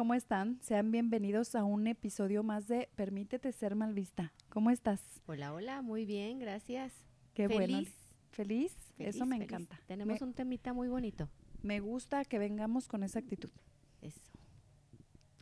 [0.00, 0.58] ¿Cómo están?
[0.62, 4.32] Sean bienvenidos a un episodio más de Permítete ser mal vista.
[4.48, 5.02] ¿Cómo estás?
[5.26, 6.94] Hola, hola, muy bien, gracias.
[7.34, 7.76] Qué bueno.
[7.76, 7.94] Feliz.
[8.30, 8.72] ¿Feliz?
[8.96, 9.50] Feliz, Eso me feliz.
[9.52, 9.78] encanta.
[9.86, 11.28] Tenemos me, un temita muy bonito.
[11.60, 13.50] me gusta que vengamos con esa actitud.
[14.00, 14.22] Eso.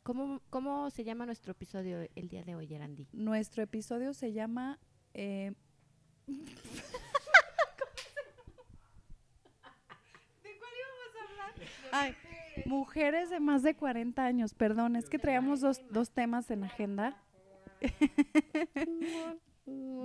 [0.02, 3.06] ¿Cómo, ¿Cómo se llama nuestro episodio el día de hoy, Erandi?
[3.12, 4.80] Nuestro episodio se llama...
[5.14, 5.52] eh,
[6.26, 6.34] ¿De
[10.58, 11.54] cuál íbamos a hablar?
[11.92, 12.16] Ay,
[12.66, 14.54] mujeres de más de 40 años.
[14.54, 17.22] Perdón, es que traíamos dos, dos temas en agenda.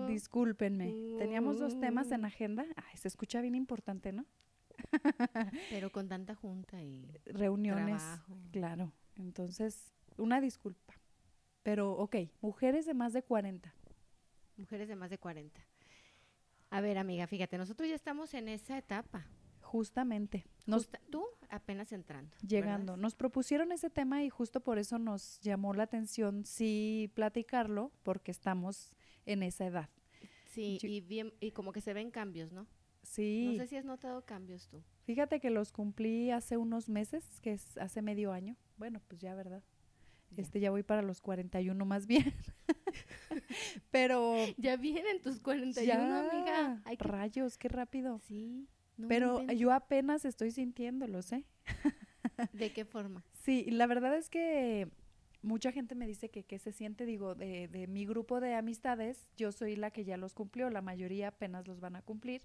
[0.07, 0.93] Discúlpenme.
[1.17, 2.65] Teníamos dos temas en agenda.
[2.75, 4.25] Ay, se escucha bien importante, ¿no?
[5.69, 8.01] Pero con tanta junta y Reuniones.
[8.01, 8.37] trabajo.
[8.51, 8.93] Claro.
[9.15, 10.93] Entonces, una disculpa.
[11.63, 13.73] Pero, ok, mujeres de más de 40.
[14.57, 15.61] Mujeres de más de 40.
[16.69, 19.25] A ver, amiga, fíjate, nosotros ya estamos en esa etapa.
[19.73, 20.45] Justamente.
[20.67, 22.35] Nos Justa- tú apenas entrando.
[22.47, 22.93] llegando.
[22.93, 23.01] ¿verdad?
[23.01, 28.29] Nos propusieron ese tema y justo por eso nos llamó la atención sí platicarlo, porque
[28.29, 28.93] estamos
[29.25, 29.89] en esa edad.
[30.45, 32.67] Sí, Yo- y bien, y como que se ven cambios, ¿no?
[33.01, 33.47] Sí.
[33.51, 34.83] No sé si has notado cambios tú.
[35.05, 38.55] Fíjate que los cumplí hace unos meses, que es hace medio año.
[38.77, 39.63] Bueno, pues ya, ¿verdad?
[40.29, 40.43] Ya.
[40.43, 42.31] Este ya voy para los 41 más bien.
[43.91, 46.81] Pero Ya vienen tus 41, ya, amiga.
[46.85, 48.19] Hay que- rayos, qué rápido.
[48.19, 48.67] Sí.
[48.97, 51.45] No Pero yo apenas estoy sintiéndolos, ¿eh?
[52.53, 53.23] ¿De qué forma?
[53.43, 54.89] Sí, la verdad es que
[55.41, 59.27] mucha gente me dice que qué se siente, digo, de, de mi grupo de amistades,
[59.37, 62.41] yo soy la que ya los cumplió, la mayoría apenas los van a cumplir.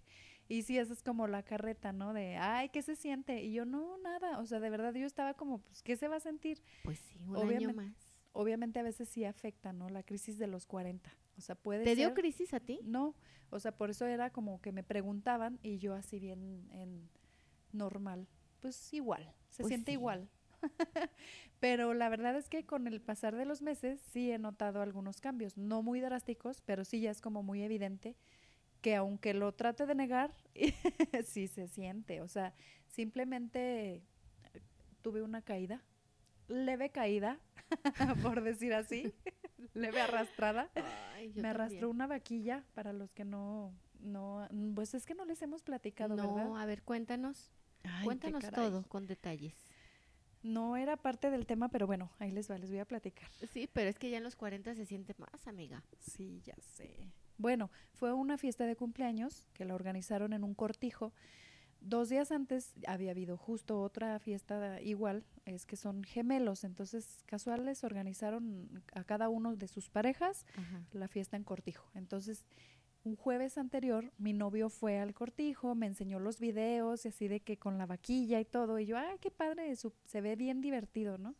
[0.49, 2.15] Y sí, esa es como la carreta, ¿no?
[2.15, 3.43] De, ay, ¿qué se siente?
[3.43, 6.17] Y yo, no, nada, o sea, de verdad yo estaba como, pues, ¿qué se va
[6.17, 6.63] a sentir?
[6.85, 7.95] Pues sí, un año más.
[8.33, 9.89] Obviamente a veces sí afecta, ¿no?
[9.91, 11.11] La crisis de los 40.
[11.39, 11.97] O sea, puede ¿Te ser...
[11.97, 12.81] dio crisis a ti?
[12.85, 13.15] No,
[13.51, 17.09] o sea, por eso era como que me preguntaban y yo así bien en
[17.73, 18.27] normal,
[18.61, 19.95] pues igual, se Pues siente sí.
[19.95, 20.29] igual.
[21.61, 25.21] pero la verdad es que con el pasar de los meses sí he notado algunos
[25.21, 28.17] cambios, no muy drásticos, pero sí ya es como muy evidente
[28.81, 30.35] que aunque lo trate de negar,
[31.25, 32.55] sí se siente, o sea,
[32.87, 34.03] simplemente eh,
[35.03, 35.83] tuve una caída,
[36.49, 37.39] leve caída,
[38.23, 39.15] por decir así,
[39.75, 40.71] leve arrastrada.
[41.15, 41.95] Ay, Me arrastró también.
[41.97, 46.35] una vaquilla para los que no, no, pues es que no les hemos platicado, No,
[46.35, 46.61] ¿verdad?
[46.61, 47.53] a ver, cuéntanos.
[47.85, 49.55] Ay, cuéntanos todo con detalles.
[50.43, 53.29] No era parte del tema, pero bueno, ahí les va, les voy a platicar.
[53.53, 55.83] Sí, pero es que ya en los 40 se siente más, amiga.
[55.99, 57.13] Sí, ya sé.
[57.39, 61.13] Bueno, fue una fiesta de cumpleaños que la organizaron en un cortijo.
[61.81, 67.85] Dos días antes había habido justo otra fiesta igual, es que son gemelos, entonces casuales
[67.85, 70.83] organizaron a cada uno de sus parejas Ajá.
[70.93, 71.89] la fiesta en Cortijo.
[71.95, 72.45] Entonces,
[73.05, 77.41] un jueves anterior, mi novio fue al Cortijo, me enseñó los videos y así de
[77.41, 80.61] que con la vaquilla y todo, y yo, ay, qué padre, su- se ve bien
[80.61, 81.37] divertido, ¿no?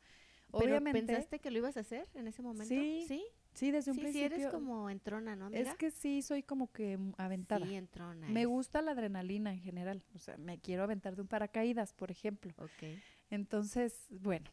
[0.59, 2.75] ¿Pero pensaste que lo ibas a hacer en ese momento?
[2.75, 3.23] Sí, Sí,
[3.59, 4.37] sí, desde un sí, sí, principio.
[4.37, 5.71] eres como entrona, ¿no, amiga?
[5.71, 7.67] es que sí, soy como que aventada.
[7.67, 8.29] Sí, entrona.
[8.29, 12.11] me gusta la adrenalina en general, o sea, me quiero aventar de un paracaídas, por
[12.11, 12.53] ejemplo.
[12.59, 12.99] Ok.
[13.31, 14.51] Entonces, bueno,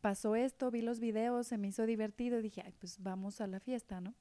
[0.00, 3.46] pasó esto, vi los videos, se me hizo divertido y dije, ay, pues vamos a
[3.46, 4.14] la fiesta, ¿no?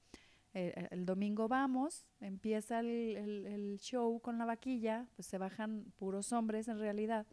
[0.53, 2.88] Eh, eh, el domingo vamos, empieza el,
[3.18, 7.28] el- el show con la vaquilla, pues se bajan puros hombres en realidad.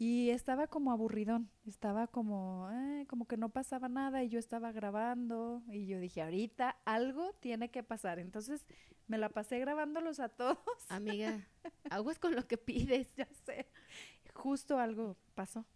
[0.00, 4.70] Y estaba como aburridón, estaba como, eh, como que no pasaba nada y yo estaba
[4.70, 8.20] grabando y yo dije, ahorita algo tiene que pasar.
[8.20, 8.64] Entonces
[9.08, 10.58] me la pasé grabándolos a todos.
[10.88, 11.44] Amiga,
[11.90, 13.12] aguas con lo que pides.
[13.16, 13.66] ya sé.
[14.34, 15.66] Justo algo pasó.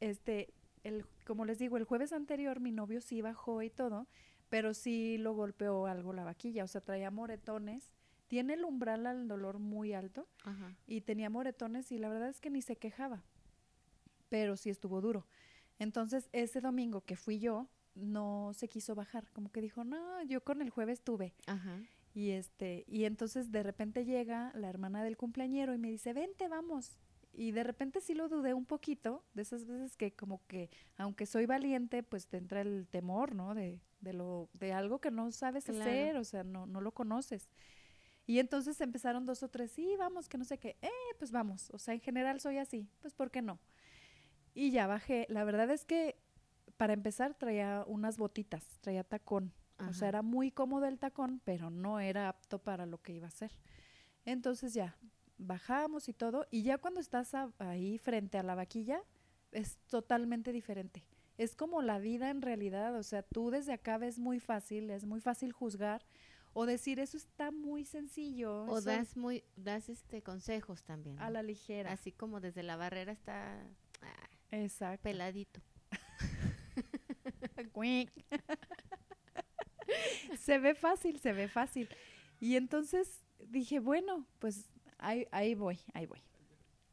[0.00, 0.52] Este,
[0.82, 4.06] el, como les digo, el jueves anterior mi novio sí bajó y todo,
[4.50, 7.90] pero sí lo golpeó algo la vaquilla, o sea, traía moretones.
[8.28, 10.76] Tiene el umbral al dolor muy alto Ajá.
[10.86, 13.24] y tenía moretones y la verdad es que ni se quejaba,
[14.30, 15.26] pero sí estuvo duro.
[15.78, 20.42] Entonces, ese domingo que fui yo, no se quiso bajar, como que dijo, no, yo
[20.42, 21.34] con el jueves tuve.
[21.46, 21.82] Ajá.
[22.14, 26.48] Y este, y entonces de repente llega la hermana del cumpleañero y me dice, vente,
[26.48, 26.98] vamos.
[27.32, 31.26] Y de repente sí lo dudé un poquito, de esas veces que como que, aunque
[31.26, 33.54] soy valiente, pues te entra el temor, ¿no?
[33.54, 35.80] De, de lo, de algo que no sabes Claro.
[35.80, 37.48] hacer, o sea, no, no lo conoces.
[38.26, 41.70] Y entonces empezaron dos o tres, sí, vamos, que no sé qué, eh, pues vamos.
[41.70, 43.58] O sea, en general soy así, pues ¿por qué no?
[44.54, 45.26] Y ya bajé.
[45.28, 46.16] La verdad es que
[46.76, 49.52] para empezar traía unas botitas, traía tacón.
[49.88, 53.26] O sea, era muy cómodo el tacón, pero no era apto para lo que iba
[53.26, 53.50] a hacer.
[54.26, 54.94] Entonces ya,
[55.38, 59.02] bajamos y todo, y ya cuando estás a- ahí frente a la vaquilla,
[59.52, 61.02] es totalmente diferente.
[61.38, 65.06] Es como la vida en realidad, o sea, tú desde acá ves muy fácil, es
[65.06, 66.04] muy fácil juzgar
[66.52, 71.18] o decir eso está muy sencillo, O eso das muy, das este consejos también.
[71.20, 71.90] a la ligera.
[71.92, 73.54] Así como desde la barrera está
[74.02, 75.02] ah, Exacto.
[75.02, 75.60] peladito.
[80.38, 81.88] Se ve fácil, se ve fácil.
[82.38, 86.22] Y entonces dije, bueno, pues ahí, ahí voy, ahí voy.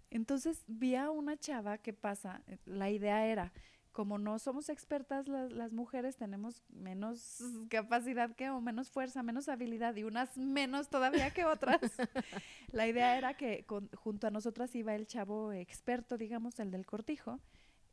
[0.09, 3.53] Entonces vi a una chava que pasa, la idea era,
[3.97, 9.49] como no somos expertas las, las mujeres, tenemos menos capacidad que o menos fuerza, menos
[9.49, 11.81] habilidad y unas menos todavía que otras.
[12.71, 16.85] la idea era que con- junto a nosotras iba el chavo experto, digamos, el del
[16.85, 17.39] cortijo,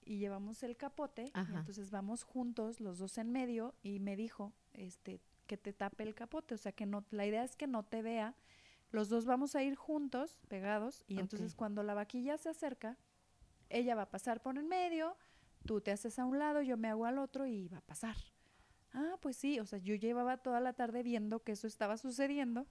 [0.05, 4.53] y llevamos el capote, y entonces vamos juntos, los dos en medio, y me dijo,
[4.75, 7.83] este, que te tape el capote, o sea que no, la idea es que no
[7.83, 8.35] te vea,
[8.91, 11.57] los dos vamos a ir juntos, pegados, y entonces Ok.
[11.61, 12.99] cuando la vaquilla se acerca,
[13.71, 15.17] ella va a pasar por el medio,
[15.65, 18.17] tú te haces a un lado, yo me hago al otro y va a pasar.
[18.93, 22.67] Ah, pues sí, o sea, yo llevaba toda la tarde viendo que eso estaba sucediendo.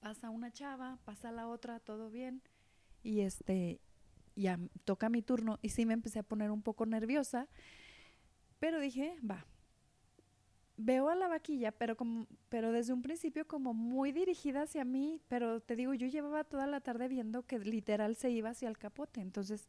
[0.00, 2.42] Pasa una chava, pasa la otra, todo bien.
[3.02, 3.80] Y este,
[4.36, 7.48] ya toca mi turno y sí me empecé a poner un poco nerviosa,
[8.58, 9.46] pero dije, va.
[10.76, 15.20] Veo a la vaquilla, pero como pero desde un principio como muy dirigida hacia mí,
[15.28, 18.76] pero te digo, yo llevaba toda la tarde viendo que literal se iba hacia el
[18.76, 19.68] capote, entonces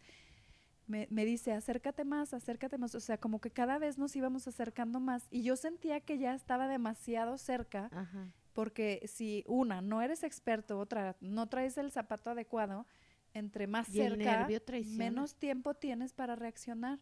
[0.87, 4.47] me, me dice, acércate más, acércate más, o sea, como que cada vez nos íbamos
[4.47, 8.31] acercando más y yo sentía que ya estaba demasiado cerca Ajá.
[8.53, 12.85] porque si una, no eres experto, otra, no traes el zapato adecuado,
[13.33, 14.47] entre más Y cerca,
[14.95, 16.99] menos tiempo tienes para reaccionar.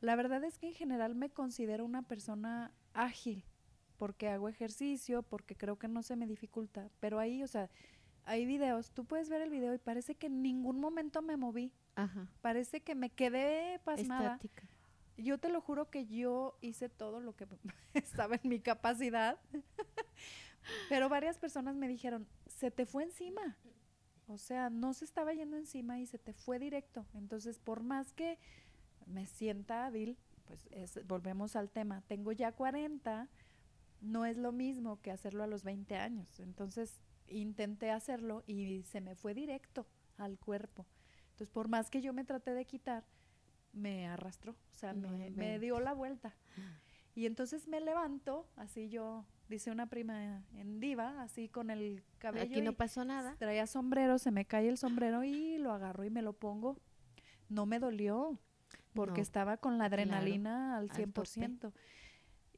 [0.00, 3.44] La verdad es que en general me considero una persona ágil,
[3.96, 7.70] porque hago ejercicio, porque creo que no se me dificulta, pero ahí, o sea,
[8.24, 11.72] hay videos, tú puedes ver el video y parece que en ningún momento me moví,
[11.98, 12.28] Ajá.
[12.42, 14.34] parece que me quedé pasmada.
[14.34, 14.62] Estática.
[15.16, 17.46] Yo te lo juro que yo hice todo lo que
[17.94, 19.36] estaba en mi capacidad.
[20.88, 23.56] Pero varias personas me dijeron, se te fue encima.
[24.28, 27.06] O sea, no se estaba yendo encima y se te fue directo.
[27.14, 28.38] Entonces, por más que
[29.06, 32.02] me sienta hábil, pues es- volvemos al tema.
[32.08, 33.28] Tengo ya 40,
[34.00, 36.38] no es lo mismo que hacerlo a los 20 años.
[36.40, 39.86] Entonces, intenté hacerlo y se me fue directo
[40.18, 40.86] al cuerpo.
[41.38, 43.04] Entonces, por más que yo me traté de quitar,
[43.72, 46.34] me arrastró, o sea, No me, dio la vuelta.
[47.14, 52.48] Y entonces me levanto, así yo, dice una prima en diva, así con el cabello.
[52.48, 53.34] Aquí no pasó nada.
[53.38, 56.78] Traía sombrero, se me cae el sombrero y lo agarro y me lo pongo.
[57.48, 58.38] No me dolió,
[58.94, 61.72] porque No, estaba con la adrenalina al al 100%.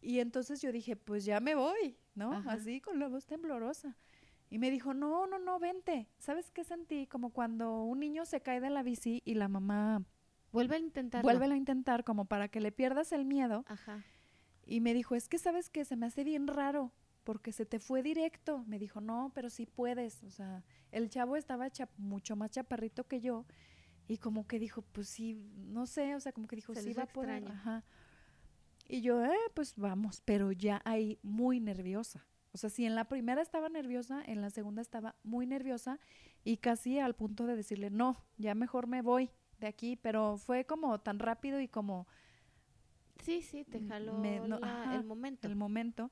[0.03, 2.33] Y entonces yo dije, pues ya me voy, ¿no?
[2.33, 2.53] Ajá.
[2.53, 3.97] Así con la voz temblorosa.
[4.51, 6.09] Y me dijo, no, no, no, vente.
[6.19, 7.07] ¿Sabes qué sentí?
[7.07, 10.05] Como cuando un niño se cae de la bici y la mamá
[10.53, 11.31] Vuelve a intentarlo.
[11.31, 13.65] vuelve a intentar como para que le pierdas el miedo.
[13.69, 14.05] Ajá.
[14.67, 16.93] Y me dijo, es que sabes que se me hace bien raro
[17.23, 18.65] porque se te fue directo.
[18.67, 20.25] Me dijo, no, pero sí puedes.
[20.25, 23.47] O sea, el chavo estaba mucho más chaparrito que yo
[24.09, 26.93] y como que dijo, pues sí, no sé, o sea, como que dijo, Se sí
[26.95, 27.47] va a poder.
[27.47, 27.85] Ajá.
[28.89, 32.27] Y yo, eh, pues vamos, pero ya ahí muy nerviosa.
[32.53, 36.01] O sea, si en la primera estaba nerviosa, en la segunda estaba muy nerviosa
[36.45, 40.65] y casi al punto de decirle, no, ya mejor me voy de aquí, pero fue
[40.65, 42.07] como tan rápido y como
[43.23, 45.47] Sí, sí, te jaló me- no, la- ajá, el momento.
[45.47, 46.11] el momento.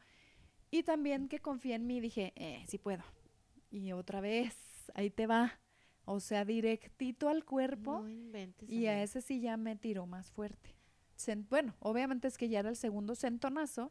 [0.70, 3.02] Y también que confié en mí, dije, eh, sí puedo.
[3.70, 4.54] Y otra vez,
[4.94, 5.58] ahí te va.
[6.04, 8.00] O sea, directito al cuerpo.
[8.00, 8.68] No inventes.
[8.70, 10.74] y a ese sí ya me tiró más fuerte.
[11.50, 13.90] Bueno, obviamente es que ya era el segundo sentonazo.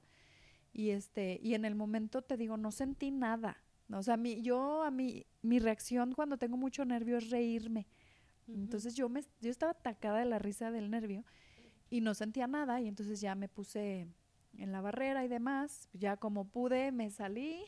[0.77, 3.57] Y este, y en el momento te digo, no sentí nada.
[3.91, 7.87] O sea, mi, yo a mí, mi reacción cuando tengo mucho nervio es reírme.
[8.47, 11.25] Entonces yo me yo estaba atacada de la risa del nervio
[11.89, 14.07] y no sentía nada y entonces ya me puse
[14.55, 17.59] en la barrera y demás, ya como pude me salí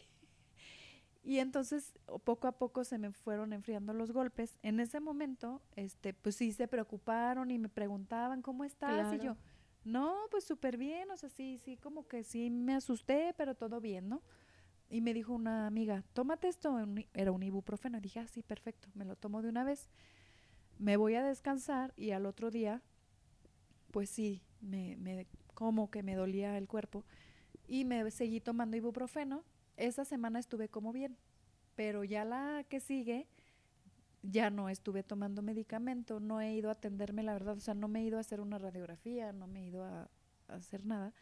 [1.23, 4.59] y entonces poco a poco se me fueron enfriando los golpes.
[4.61, 9.35] En ese momento, este, pues sí se preocuparon y me preguntaban cómo estás y yo.
[9.83, 13.79] No, pues súper bien, o sea, sí, sí, como que sí me asusté, pero todo
[13.81, 14.21] bien, ¿no?
[14.89, 16.77] Y me dijo una amiga, tómate esto,
[17.13, 17.97] era un ibuprofeno.
[17.99, 19.89] Y dije, ah, sí, perfecto, me lo tomo de una vez.
[20.79, 22.81] Me voy a descansar y al otro día,
[23.91, 27.05] pues sí, me, me como que me dolía el cuerpo.
[27.67, 29.43] Y me seguí tomando ibuprofeno.
[29.77, 31.17] Esa semana estuve como bien,
[31.75, 33.27] pero ya la que sigue,
[34.21, 37.87] ya no estuve tomando medicamento, no he ido a atenderme, la verdad, o sea, no
[37.87, 40.09] me he ido a hacer una radiografía, no me he ido a,
[40.47, 41.13] a hacer nada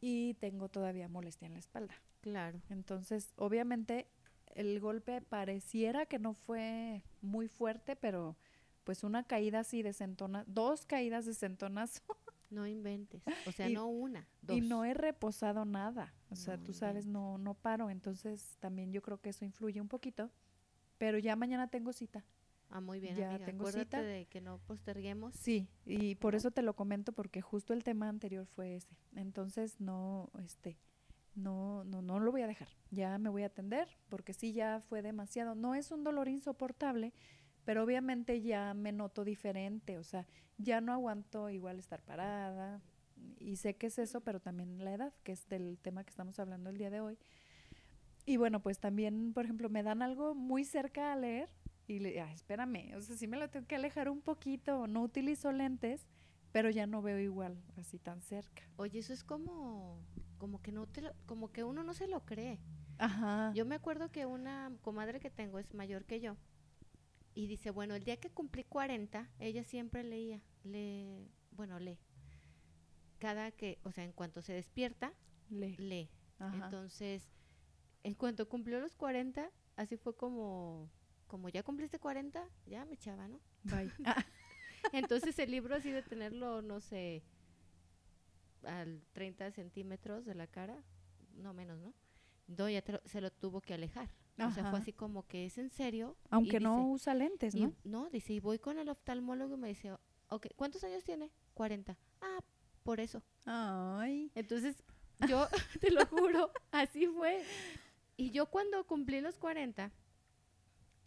[0.00, 1.94] y tengo todavía molestia en la espalda.
[2.20, 2.60] Claro.
[2.70, 4.06] Entonces, obviamente,
[4.54, 8.36] el golpe pareciera que no fue muy fuerte, pero
[8.84, 12.02] pues una caída así de centona, dos caídas de centonazo
[12.50, 13.22] No inventes.
[13.46, 14.56] O sea, Y- no una, dos.
[14.58, 16.14] y no he reposado nada.
[16.30, 17.90] O sea, No tú sabes, no, no paro.
[17.90, 20.30] Entonces, también yo creo que eso influye un poquito.
[21.04, 22.24] Pero ya mañana tengo cita.
[22.70, 23.44] Ah, muy bien, Ya amiga.
[23.44, 24.02] tengo Acuérdate cita.
[24.02, 25.34] de que no posterguemos.
[25.34, 28.96] Sí, y por eso te lo comento porque justo el tema anterior fue ese.
[29.14, 30.78] Entonces no, este,
[31.34, 32.68] no, no, no lo voy a dejar.
[32.90, 35.54] Ya me voy a atender porque sí ya fue demasiado.
[35.54, 37.12] No es un dolor insoportable,
[37.66, 39.98] pero obviamente ya me noto diferente.
[39.98, 42.80] O sea, ya no aguanto igual estar parada.
[43.38, 46.38] Y sé que es eso, pero también la edad, que es del tema que estamos
[46.38, 47.18] hablando el día de hoy.
[48.26, 51.50] Y bueno, pues también, por ejemplo, me dan algo muy cerca a leer
[51.86, 55.02] y le, ah, espérame, o sea, sí me lo tengo que alejar un poquito, no
[55.02, 56.06] utilizo lentes,
[56.52, 58.62] pero ya no veo igual, así tan cerca.
[58.76, 60.00] Oye, eso es como,
[60.38, 62.58] como que no te lo- como que uno no se lo cree.
[62.98, 63.52] Ajá.
[63.54, 66.36] Yo me acuerdo que una comadre que tengo es mayor que yo.
[67.34, 71.98] Y dice, bueno, el día que cumplí 40, ella siempre leía, le, bueno, lee.
[73.18, 75.12] Cada que, o sea, en cuanto se despierta,
[75.50, 75.76] Le.
[75.78, 76.10] lee.
[76.38, 76.64] Ajá.
[76.66, 77.28] Entonces,
[78.04, 80.88] en cuanto cumplió los 40, así fue como,
[81.26, 83.40] como ya cumpliste 40, ya me echaba, ¿no?
[83.64, 83.90] Bye.
[84.06, 84.24] Ah,
[84.92, 87.22] Entonces el libro así de tenerlo, no sé,
[88.64, 90.82] al 30 centímetros de la cara,
[91.36, 91.94] no menos, ¿no?
[92.46, 94.10] No, ya lo- se lo tuvo que alejar.
[94.38, 96.16] O sea, fue así como que es en serio.
[96.30, 97.74] Aunque no dice- usa lentes, y- ¿no?
[97.84, 99.92] no, dice, y voy con el oftalmólogo y me dice,
[100.28, 101.30] ok, ¿cuántos años tiene?
[101.54, 101.96] 40.
[102.20, 102.40] Ah,
[102.82, 103.22] por eso.
[103.46, 104.30] Ay.
[104.34, 104.76] Entonces,
[105.28, 105.46] yo
[105.80, 107.42] te lo juro, así fue.
[108.16, 109.92] Y yo cuando cumplí los 40,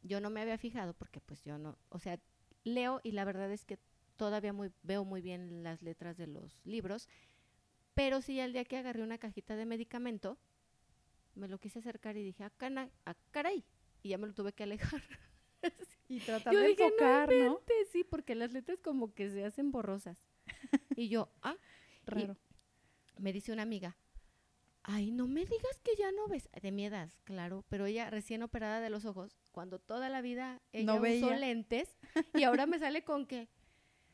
[0.03, 2.19] yo no me había fijado porque pues yo no, o sea,
[2.63, 3.79] leo y la verdad es que
[4.15, 7.07] todavía muy, veo muy bien las letras de los libros,
[7.95, 10.37] pero sí al día que agarré una cajita de medicamento,
[11.35, 13.63] me lo quise acercar y dije, ah, cana- ah, caray,
[14.03, 15.01] y ya me lo tuve que alejar.
[16.09, 17.61] Y tratar Yo de dije, no enfocar, ¿no?
[17.63, 20.25] inventes, Sí, porque las letras como que se hacen borrosas.
[20.97, 21.57] Y yo, ah,
[22.05, 22.37] Raro.
[23.19, 23.97] me dice una amiga,
[24.89, 28.41] ay, no me digas que ya no ves, de mi edad, claro, pero ella recién
[28.41, 31.97] operada de los ojos, cuando toda la vida ella No usó lentes,
[32.33, 33.49] y ahora me sale con que,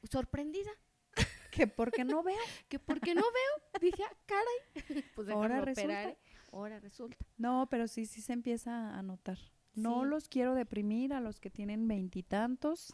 [0.04, 0.72] sorprendida,
[1.52, 2.36] Que porque no veo.
[2.70, 5.82] que porque no veo, dije, ah, caray, pues Ahora resulta.
[6.02, 6.18] operar,
[6.52, 7.18] ahora resulta.
[7.38, 9.38] No, pero sí, sí se empieza a notar.
[9.76, 10.10] No Sí.
[10.10, 12.94] los quiero deprimir a los que tienen veintitantos,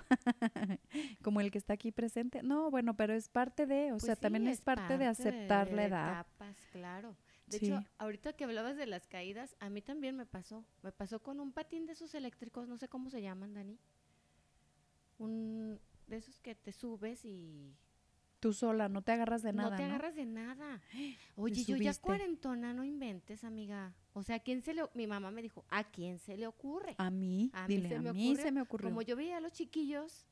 [1.23, 2.41] como el que está aquí presente.
[2.43, 5.71] No, bueno, pero es parte de, o Pues sea, sí, también es parte, de aceptar
[5.73, 6.11] la edad.
[6.21, 7.15] etapas, claro.
[7.49, 7.65] De Sí.
[7.65, 10.65] hecho, ahorita que hablabas de las caídas, a mí también me pasó.
[10.83, 13.79] Me pasó con un patín de esos eléctricos, no sé cómo se llaman, Dani.
[15.17, 17.75] Un de esos que te subes y
[18.39, 19.89] Tú sola, no te agarras de nada, no te ¿no?
[19.89, 20.81] agarras de nada.
[21.35, 23.93] Oye, yo ya cuarentona, no inventes, amiga.
[24.13, 26.95] O sea, ¿a quién se le mi mamá me dijo, ¿a quién se le ocurre?
[26.99, 28.89] A mí, A mí dile, se a me mí ocurrió, se me ocurrió.
[28.89, 30.25] Como yo veía a los chiquillos,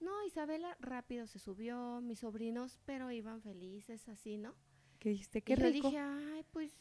[0.00, 4.54] no, Isabela rápido se subió, mis sobrinos, pero iban felices así, ¿no?
[4.98, 5.88] Que dijiste, qué y yo rico.
[5.88, 6.76] dije, ay, pues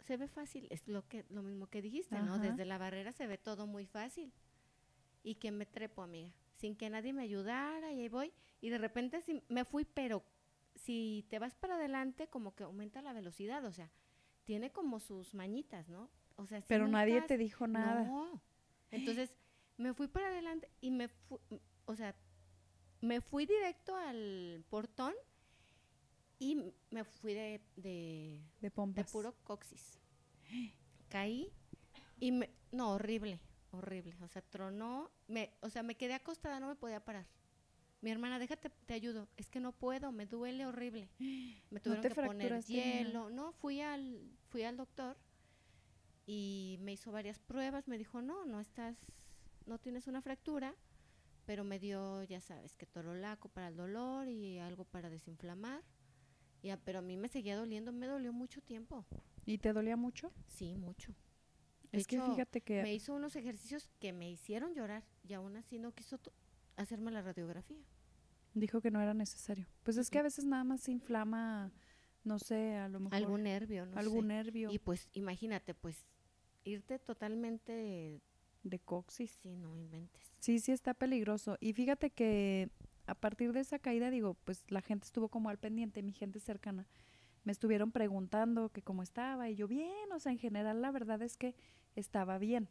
[0.00, 0.66] se ve fácil.
[0.70, 2.38] Es lo que lo mismo que dijiste, ¿no?
[2.38, 4.32] Desde la barrera se ve todo muy fácil.
[5.22, 8.32] Y que me trepo, amiga, sin que nadie me ayudara y ahí voy.
[8.60, 10.24] Y de repente sí me fui, pero
[10.74, 13.90] si te vas para adelante, como que aumenta la velocidad, o sea,
[14.44, 16.10] tiene como sus mañitas, ¿no?
[16.36, 18.04] O sea, pero nadie te dijo nada.
[18.04, 18.42] no.
[18.90, 19.32] Entonces,
[19.76, 21.38] me fui para adelante y me fui,
[21.86, 22.14] o sea,
[23.00, 25.14] me fui directo al portón
[26.42, 30.00] y me fui de, de, de de puro coxis.
[31.08, 31.52] Caí
[32.18, 33.38] y me, no, horrible,
[33.70, 34.16] horrible.
[34.22, 37.26] O sea, tronó, me, o sea, me quedé acostada, no me podía parar.
[38.00, 39.28] Mi hermana, déjate, te ayudo.
[39.36, 41.08] Es que no puedo, me duele horrible.
[41.70, 43.30] Me tuvieron que poner hielo.
[43.30, 45.16] No, fui al, fui al doctor
[46.26, 47.86] y me hizo varias pruebas.
[47.86, 48.96] Me dijo, no, no estás,
[49.66, 50.74] no tienes una fractura,
[51.46, 55.84] pero me dio, ya sabes, que torolaco para el dolor y algo para desinflamar.
[56.62, 59.04] Ya, pero a mí me seguía doliendo, me dolió mucho tiempo.
[59.44, 60.32] ¿Y te dolía mucho?
[60.46, 61.12] Sí, mucho.
[61.90, 65.56] De Es que fíjate que Me hizo unos ejercicios que me hicieron llorar y aún
[65.56, 66.18] así no quiso
[66.76, 67.82] hacerme la radiografía.
[68.54, 69.66] dijo que no era necesario.
[69.82, 71.72] Pues es que a veces nada más se inflama,
[72.24, 74.28] no sé, a lo mejor Algún nervio, no algún sé.
[74.28, 76.06] nervio Y pues imagínate, pues
[76.64, 78.20] irte totalmente,
[78.62, 79.32] de coxis.
[79.42, 80.22] sí, no inventes.
[80.38, 81.56] Sí, sí está peligroso.
[81.60, 82.70] Y fíjate que
[83.06, 86.40] a partir de esa caída, digo, pues la gente estuvo como al pendiente, mi gente
[86.40, 86.86] cercana.
[87.44, 91.20] Me estuvieron preguntando que cómo estaba y yo bien, o sea, en general la verdad
[91.22, 91.54] es que
[91.96, 92.68] estaba bien.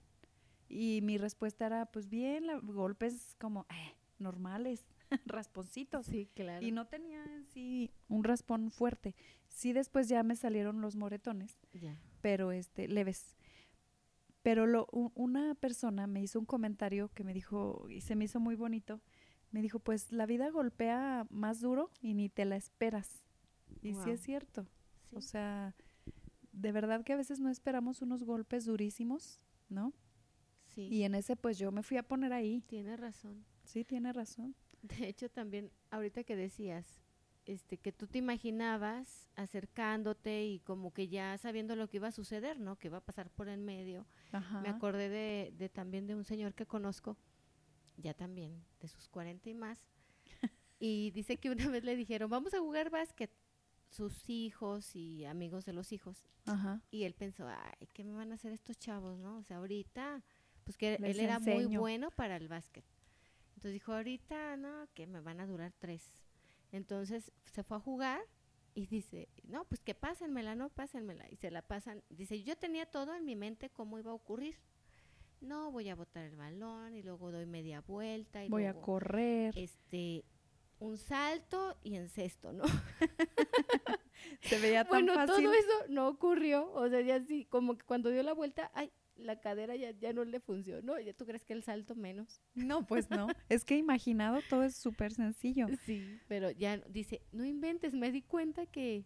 [0.69, 4.85] Y mi respuesta era, pues bien, la- golpes como eh, normales,
[5.25, 6.05] rasponcitos.
[6.05, 6.65] Sí, claro.
[6.65, 9.13] Y no tenía en sí un raspón fuerte.
[9.49, 11.59] Sí después ya me salieron los moretones,
[12.21, 13.35] pero este leves.
[14.43, 18.39] Pero lo, una persona me hizo un comentario que me dijo, y se me hizo
[18.39, 19.01] muy bonito,
[19.51, 23.25] me dijo, pues la vida golpea más duro y ni te la esperas.
[23.81, 24.67] Y sí es cierto.
[25.09, 25.15] Sí.
[25.15, 25.75] O sea,
[26.51, 29.39] de verdad que a veces no esperamos unos golpes durísimos,
[29.69, 29.93] ¿no?
[30.67, 32.63] Sí, Y en ese pues yo me fui a poner ahí.
[32.67, 33.45] tiene razón.
[33.63, 34.55] Sí, tiene razón.
[34.81, 37.01] De hecho, también, ahorita que decías,
[37.45, 42.11] este, que tú te imaginabas acercándote y como que ya sabiendo lo que iba a
[42.11, 42.77] suceder, ¿no?
[42.77, 44.05] Que iba a pasar por en medio.
[44.31, 44.61] Ajá.
[44.61, 47.17] Me acordé de, de también de un señor que conozco,
[47.97, 49.87] ya también, de sus 40 y más,
[50.79, 53.31] y dice que una vez le dijeron, vamos a jugar básquet,
[53.89, 56.81] sus hijos y amigos de los hijos, Ajá.
[56.91, 59.37] y él pensó, ay, ¿qué me van a hacer estos chavos, no?
[59.37, 60.23] O sea, ahorita,
[60.63, 62.85] pues que Les él era muy bueno para el básquet.
[63.55, 66.17] Entonces dijo, ahorita, no, que me van a durar tres.
[66.71, 68.21] Entonces se fue a jugar
[68.73, 71.29] y dice, no, pues que pásenmela, no, pásenmela.
[71.29, 72.03] Y se la pasan.
[72.09, 74.57] Dice, yo tenía todo en mi mente cómo iba a ocurrir.
[75.41, 78.85] No, voy a botar el balón y luego doy media vuelta y Voy a luego,
[78.85, 79.53] correr.
[79.57, 80.23] este,
[80.79, 82.63] un salto y en cesto, ¿no?
[84.41, 85.45] Se veía tan Bueno, fácil.
[85.45, 86.71] todo eso no ocurrió.
[86.73, 90.13] O sea, ya sí, como que cuando dio la vuelta, ay, la cadera ya, ya
[90.13, 90.99] no le funcionó.
[90.99, 92.41] ¿Ya tú crees que el salto menos?
[92.53, 93.27] No, pues no.
[93.49, 95.67] es que imaginado todo es súper sencillo.
[95.85, 96.19] Sí.
[96.27, 99.05] Pero ya dice, no inventes, me di cuenta que,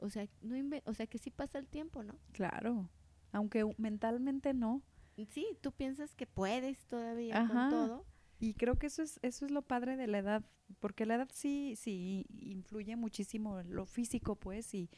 [0.00, 2.18] o sea, no o sea, que sí pasa el tiempo, ¿no?
[2.32, 2.90] Claro.
[3.32, 4.82] Aunque mentalmente no.
[5.30, 7.48] Sí, tú piensas que puedes todavía Ajá.
[7.48, 8.06] con todo.
[8.40, 10.44] Y creo que eso es, eso es lo padre de la edad,
[10.80, 14.90] porque la edad sí, sí influye muchísimo en lo físico, pues, y,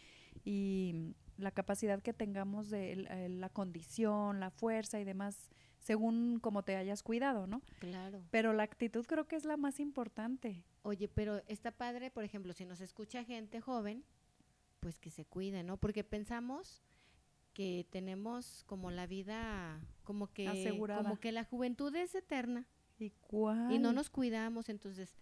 [0.44, 2.96] y la capacidad que tengamos de
[3.28, 7.62] la condición, la fuerza y demás, según como te hayas cuidado, ¿no?
[7.78, 8.24] Claro.
[8.30, 10.64] Pero la actitud creo que es la más importante.
[10.82, 14.02] Oye, pero está padre, por ejemplo, si nos escucha gente joven,
[14.80, 15.76] pues que se cuide, ¿no?
[15.76, 16.82] Porque pensamos
[17.56, 21.02] que tenemos como la vida, como que, Asegurada.
[21.02, 22.66] como que la juventud es eterna
[22.98, 23.72] ¿Y cuál?
[23.72, 25.16] y no nos cuidamos, entonces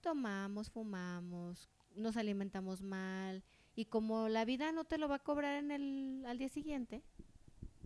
[0.00, 3.42] tomamos, fumamos, nos alimentamos mal
[3.74, 7.02] y como la vida no te lo va a cobrar en el al día siguiente,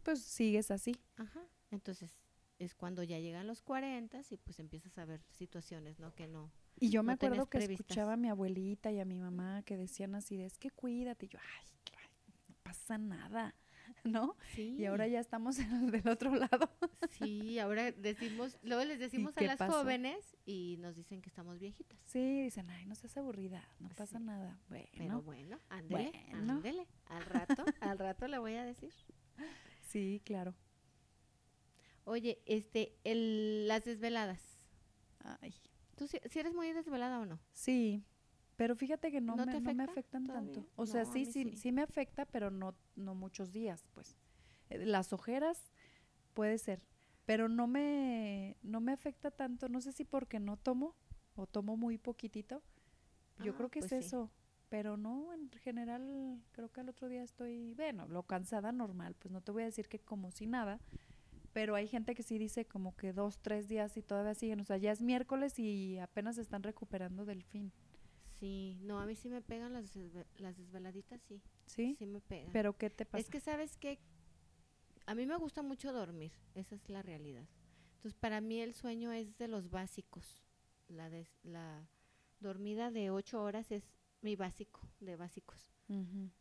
[0.03, 0.95] Pues sigues así.
[1.17, 1.41] ajá,
[1.71, 2.19] entonces
[2.59, 6.15] es cuando ya llegan los 40 y pues empiezas a ver situaciones, ¿no?
[6.15, 6.51] Que no.
[6.79, 7.87] Y yo me No acuerdo que previstas.
[7.87, 11.25] escuchaba a mi abuelita y a mi mamá que decían así de, es que cuídate.
[11.25, 11.67] Y yo, ay,
[11.99, 12.11] ay,
[12.49, 13.55] no pasa nada,
[14.05, 14.37] ¿no?
[14.55, 14.77] Sí.
[14.79, 15.57] Y ahora ya estamos
[15.93, 16.71] del otro lado.
[17.11, 19.73] Sí, ahora decimos, luego les decimos a las pasó?
[19.81, 21.99] jóvenes y nos dicen que estamos viejitas.
[22.05, 24.25] Sí, dicen, ay, no seas aburrida, no pasa Sí.
[24.25, 24.59] nada.
[24.69, 26.53] Bueno, Pero bueno, ándele, Bueno.
[26.55, 26.87] ándele.
[27.07, 28.93] Al rato, al rato le voy a decir.
[29.83, 30.55] sí, claro.
[32.05, 34.43] Oye, este, el, las desveladas.
[35.41, 35.55] Ay,
[35.97, 37.39] ¿Tú si, eres muy desvelada o no?
[37.53, 38.03] sí,
[38.61, 40.53] pero fíjate que no, ¿No me, no me afecta afectan todavía?
[40.53, 40.69] tanto.
[40.77, 41.57] O sea, No, sí, sí, sí.
[41.57, 44.19] sí me afecta, pero no, no muchos días, pues.
[44.69, 45.73] Eh, Las ojeras
[46.35, 46.83] puede ser,
[47.25, 49.71] pero no me, no me afecta tanto.
[49.71, 50.95] No sé si porque no tomo
[51.37, 52.63] o tomo muy poquitito.
[53.43, 54.07] Yo Ah, creo que pues es sí.
[54.09, 54.31] eso.
[54.69, 59.33] Pero no, en general, creo que al otro día estoy, bueno, lo cansada normal, pues
[59.33, 60.81] no te voy a decir que como si nada,
[61.55, 64.65] pero hay gente que sí dice como que dos, tres días y todavía siguen, o
[64.65, 67.73] sea, ya es miércoles y apenas se están recuperando del fin,
[68.41, 69.95] Sí, no, a mí sí me pegan las,
[70.39, 71.43] las desveladitas, sí.
[71.67, 71.95] ¿sí?
[71.99, 72.53] Sí me pegan.
[72.53, 73.21] Pero ¿qué te pasa?
[73.21, 73.99] Es que sabes que
[75.07, 77.47] a mí me gusta mucho dormir, esa es la realidad.
[77.97, 80.43] Entonces, para mí el sueño es de los básicos.
[80.89, 81.87] La, des- la
[82.41, 83.85] dormida de ocho horas es
[84.23, 85.71] mi básico, de básicos.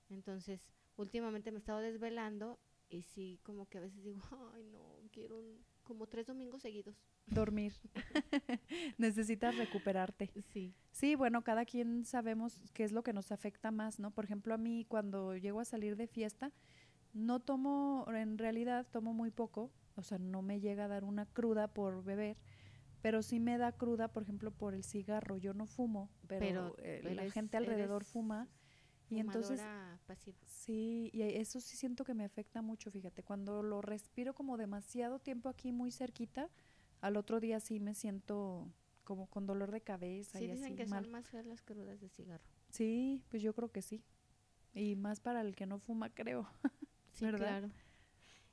[0.09, 0.61] Entonces,
[0.95, 2.59] últimamente me he estado desvelando
[2.89, 4.21] y sí, como que a veces digo,
[4.55, 6.95] ay, no, quiero un- como tres domingos seguidos.
[7.25, 7.73] Dormir.
[8.99, 10.31] Necesitas recuperarte.
[10.53, 10.75] Sí.
[10.91, 14.11] Sí, bueno, cada quien sabemos qué es lo que nos afecta más, ¿no?
[14.11, 16.53] Por ejemplo, a mí cuando llego a salir de fiesta,
[17.11, 21.25] no tomo, en realidad tomo muy poco, o sea, no me llega a dar una
[21.25, 22.37] cruda por beber,
[23.01, 25.37] pero sí me da cruda, por ejemplo, por el cigarro.
[25.37, 28.47] Yo no fumo, pero, Pero eh, la gente alrededor eres fuma.
[29.09, 29.61] Y entonces,
[30.05, 30.37] pasiva.
[30.45, 35.19] sí, y eso sí siento que me afecta mucho, fíjate, cuando lo respiro como demasiado
[35.19, 36.49] tiempo aquí muy cerquita,
[37.01, 38.71] al otro día sí me siento
[39.03, 41.03] como con dolor de cabeza Sí, y dicen así que mal.
[41.05, 42.43] son más feas las crudas de cigarro.
[42.69, 44.03] Sí, pues yo creo que sí.
[44.73, 46.47] Y más para el que no fuma, creo.
[47.13, 47.39] Sí, ¿Verdad?
[47.61, 47.71] claro.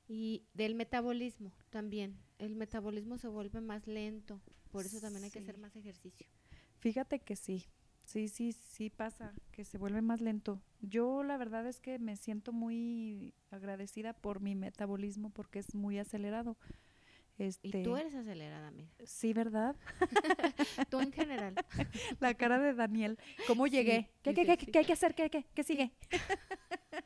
[0.09, 2.17] Y del metabolismo también.
[2.39, 4.41] El metabolismo se vuelve más lento.
[4.71, 6.27] Por eso también hay que hacer más ejercicio.
[6.79, 7.65] Fíjate que sí.
[8.07, 10.61] Sí, sí, sí pasa, que se vuelve más lento.
[10.81, 15.99] Yo la verdad es que me siento muy agradecida por mi metabolismo porque es muy
[15.99, 16.55] acelerado.
[17.37, 18.89] Este, Y tú eres acelerada, amiga.
[19.03, 19.75] Sí, ¿verdad?
[20.89, 21.53] Tú en general.
[22.21, 23.19] La cara de Daniel.
[23.45, 24.09] ¿Cómo Sí, llegué?
[24.23, 24.71] ¿Qué, qué, qué, sí.
[24.71, 25.13] qué hay que hacer?
[25.13, 25.91] ¿Qué, qué, qué sigue?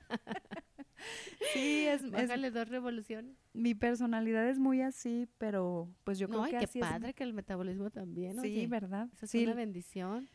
[1.53, 3.35] sí, es, es- Bájale dos revoluciones.
[3.53, 7.13] mi personalidad es muy así, pero pues yo creo no, que qué así es padre
[7.13, 8.67] que el metabolismo también, Sí, oye.
[8.67, 9.09] ¿verdad?
[9.13, 10.29] Eso es sí, una bendición.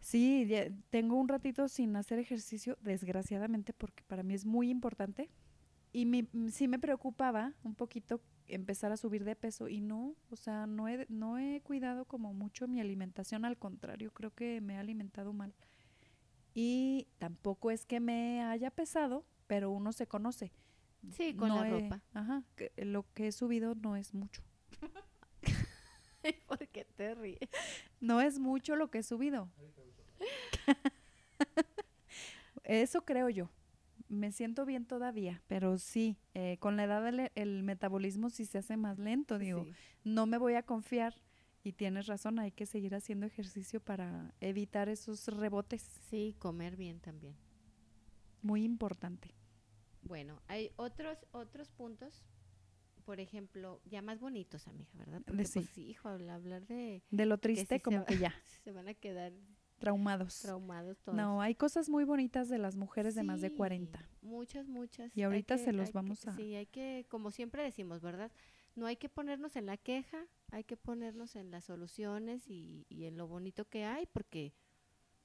[0.00, 5.30] Sí, ya tengo un ratito sin hacer ejercicio, desgraciadamente, porque para mí es muy importante.
[5.90, 10.14] y mi- m- sí me preocupaba un poquito empezar a subir de peso y no,
[10.30, 14.60] o sea, no he, no he cuidado como mucho mi alimentación, al contrario, creo que
[14.60, 15.54] me he alimentado mal.
[16.54, 20.52] Y tampoco es que me haya pesado, pero uno se conoce.
[21.10, 22.02] Sí, con No la he- ropa.
[22.12, 24.42] Ajá, que lo que he subido no es mucho.
[26.46, 27.38] ¿Por qué te ríes?
[28.00, 29.50] No es mucho lo que he subido.
[32.64, 33.50] Eso creo yo.
[34.08, 38.58] Me siento bien todavía, pero sí, eh, con la edad el, el metabolismo sí se
[38.58, 39.64] hace más lento, digo.
[39.64, 39.72] Sí.
[40.04, 41.14] No me voy a confiar
[41.62, 45.82] y tienes razón, hay que seguir haciendo ejercicio para evitar esos rebotes.
[46.08, 47.36] Sí, comer bien también.
[48.40, 49.34] Muy importante.
[50.02, 52.22] Bueno, hay otros otros puntos,
[53.08, 55.22] por ejemplo, ya más bonitos, amiga, ¿verdad?
[55.24, 55.60] Porque sí.
[55.60, 59.32] pues hijo, hablar de De lo triste como va- que ya, se van a quedar
[59.78, 60.40] traumados.
[60.40, 61.16] traumados todos.
[61.16, 64.06] No, hay cosas muy bonitas de las mujeres de más de Sí, 40.
[64.20, 65.16] Muchas, muchas.
[65.16, 68.02] Y ahorita que- se los hay que- vamos a- Sí, hay que, como siempre decimos,
[68.02, 68.30] ¿verdad?
[68.76, 73.06] No hay que ponernos en la queja, hay que ponernos en las soluciones y, y
[73.06, 74.52] en lo bonito que hay, porque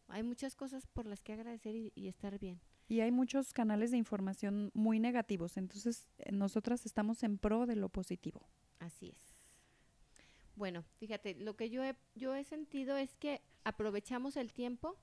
[0.08, 2.62] hay muchas cosas por las que agradecer y, y estar bien.
[2.88, 7.76] Y hay muchos canales de información muy negativos, entonces eh, nosotras estamos en pro de
[7.76, 8.48] lo positivo.
[8.80, 9.34] Así es.
[10.56, 14.98] Bueno, fíjate, lo que yo he, yo he sentido es que aprovechamos el tiempo,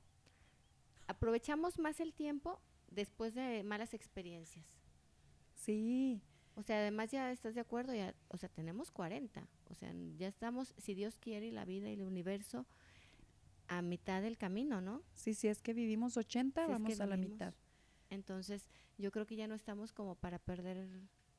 [1.09, 4.67] aprovechamos más el tiempo después de malas experiencias.
[5.55, 6.23] Sí,
[6.55, 10.29] O sea, además ya estás de acuerdo, ya, o sea, tenemos 40, o sea, ya
[10.29, 12.67] estamos, si Dios quiere, y la vida y el universo
[13.69, 15.03] a mitad del camino, ¿no?
[15.15, 17.55] sí, si es que vivimos 80, Si es que vamos a la mitad.
[18.11, 18.67] Entonces,
[18.99, 20.77] yo creo que ya no estamos como para perder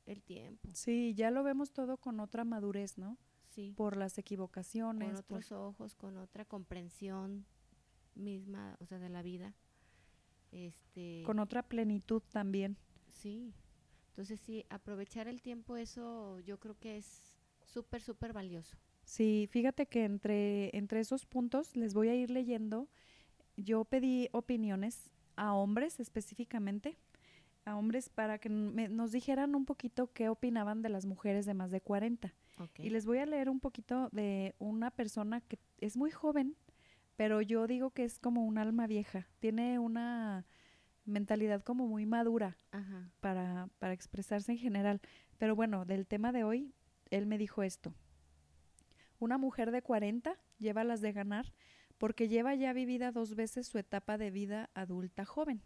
[0.06, 3.18] el, tiempo, Sí, ya lo vemos todo con otra madurez, ¿no?
[3.50, 5.08] sí, Por las equivocaciones.
[5.14, 7.46] con por- otros ojos, con otra comprensión
[8.14, 9.54] misma, o sea, de la vida.
[10.50, 12.76] Este, con otra plenitud también.
[13.08, 13.54] sí.
[14.08, 17.22] Entonces, sí, aprovechar el tiempo, eso yo creo que es
[17.64, 18.76] súper, súper valioso.
[19.04, 22.88] Sí, fíjate que entre, entre esos puntos les voy a ir leyendo.
[23.56, 26.96] Yo pedí opiniones a hombres específicamente,
[27.64, 31.54] a hombres para que me- nos dijeran un poquito qué opinaban de las mujeres de
[31.54, 32.34] más de 40.
[32.58, 32.80] Ok.
[32.80, 36.56] Y les voy a leer un poquito de una persona que es muy joven,
[37.16, 39.28] pero yo digo que es como un alma vieja.
[39.38, 40.44] Tiene una
[41.04, 43.10] mentalidad como muy madura Ajá.
[43.20, 45.00] para, para expresarse en general.
[45.38, 46.72] Pero bueno, del tema de hoy,
[47.10, 47.94] él me dijo esto.
[49.18, 51.52] Una mujer de 40 lleva las de ganar
[52.02, 55.62] porque lleva ya vivida dos veces su etapa de vida adulta joven.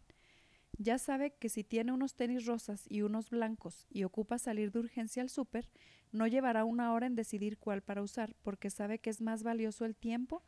[0.77, 4.81] Ya sabe que si tiene unos tenis rosas y unos blancos y ocupa salir de
[4.81, 5.71] urgencia al súper,
[6.13, 9.87] no llevará una hora en decidir cuál para usar porque sabe que es más valioso
[9.87, 10.43] el tiempo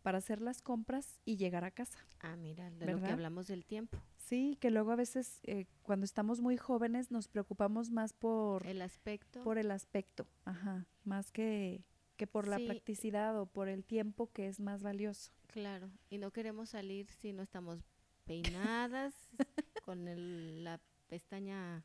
[0.00, 1.98] para hacer las compras y llegar a casa.
[2.20, 3.98] Ah, mira, de lo que hablamos del tiempo.
[4.16, 8.80] Sí, que luego a veces eh, cuando estamos muy jóvenes nos preocupamos más por, El
[8.80, 9.44] aspecto.
[9.44, 11.84] por el aspecto, ajá, más que,
[12.16, 15.32] que por la practicidad o por el tiempo que es más valioso.
[15.48, 15.90] Claro.
[16.10, 17.80] Y no queremos salir si no estamos
[18.24, 19.14] peinadas,
[19.84, 21.84] con el- la pestaña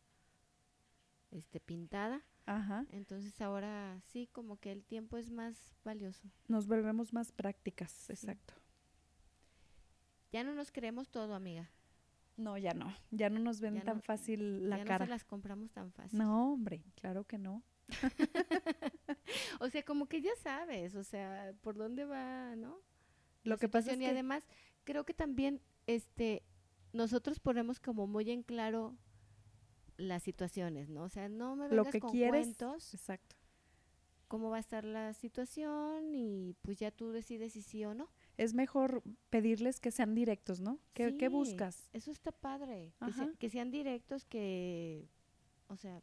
[1.32, 2.24] este pintada.
[2.46, 6.28] Ajá, Entonces ahora sí, como que el tiempo es más valioso.
[6.48, 8.56] nos volvemos más prácticas, exacto.
[10.32, 11.70] Ya no nos creemos todo, amiga.
[12.38, 15.00] No, ya no, ya no nos ven Ya tan no- fácil la ya cara.
[15.00, 16.18] no se las compramos tan fácil.
[16.18, 17.62] No, hombre, claro que no.
[19.62, 22.80] O sea, como que ya sabes, o sea, por dónde va, ¿no?
[23.44, 24.02] Lo la que pasa es situación.
[24.02, 24.48] Y que además,
[24.84, 26.44] creo que también este
[26.94, 28.96] nosotros ponemos como muy en claro
[29.98, 31.04] las situaciones, ¿no?
[31.04, 33.36] O sea, no me lo vengas que con quieres, cuentos, exacto.
[34.28, 38.10] cómo va a estar la situación y pues ya tú decides si sí o no.
[38.38, 40.80] Es mejor pedirles que sean directos, ¿no?
[40.94, 41.90] ¿Qué, qué Sí, buscas?
[41.94, 45.10] Eso está padre, que, sea- que sean directos, que,
[45.68, 46.02] o sea,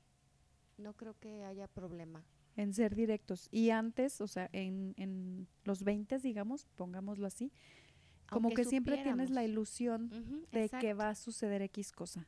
[0.76, 2.22] no creo que haya problema.
[2.56, 3.48] En ser directos.
[3.50, 7.52] Y antes, o sea, en, en los 20, digamos, pongámoslo así,
[8.28, 12.26] como Aunque que siempre tienes la ilusión de que va a suceder X cosa.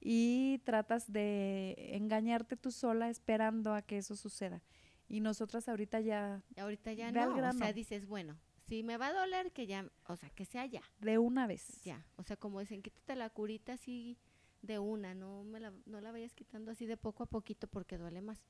[0.00, 4.62] Y tratas de engañarte tú sola esperando a que eso suceda.
[5.08, 8.38] Y nosotras ahorita ya ahorita ya no, o sea, dices, bueno,
[8.68, 11.82] si me va a doler, que ya, o sea, que sea ya, de una vez.
[11.82, 12.06] ya.
[12.16, 14.16] O sea, como dicen, quítate la curita así
[14.62, 17.98] de una, no me la, no la vayas quitando así de poco a poquito porque
[17.98, 18.40] duele más.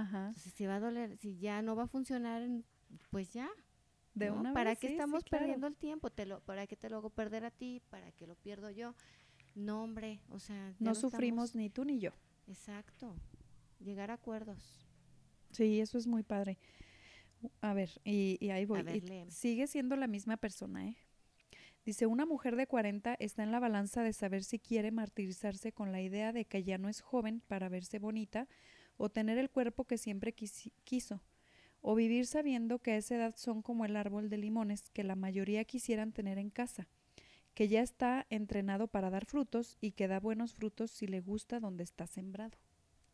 [0.00, 0.26] Ajá.
[0.28, 2.42] Entonces, si va a doler, si ya no va a funcionar,
[3.10, 3.48] pues ya.
[4.14, 4.40] De ¿no?
[4.40, 4.78] una ¿Para vez.
[4.78, 5.42] qué sí, sí, estamos claro.
[5.42, 6.10] perdiendo el tiempo?
[6.10, 7.82] Te lo, ¿Para qué te lo hago perder a ti?
[7.90, 8.94] ¿Para qué lo pierdo yo?
[9.54, 12.10] No, hombre, o sea, ya No sufrimos estamos- ni tú ni yo.
[12.46, 13.14] Exacto.
[13.80, 14.86] Llegar a acuerdos.
[15.50, 16.58] Sí, eso es muy padre.
[17.60, 18.82] A ver, y, y ahí voy.
[18.82, 20.96] ver, Y sigue siendo la misma persona, ¿eh?
[21.84, 25.92] Dice, una mujer de 40 está en la balanza de saber si quiere martirizarse con
[25.92, 28.48] la idea de que ya no es joven para verse bonita
[28.96, 31.20] o tener el cuerpo que siempre quisi- quiso,
[31.82, 35.14] o vivir sabiendo que a esa edad son como el árbol de limones que la
[35.16, 36.88] mayoría quisieran tener en casa,
[37.54, 41.60] que ya está entrenado para dar frutos y que da buenos frutos si le gusta
[41.60, 42.58] donde está sembrado.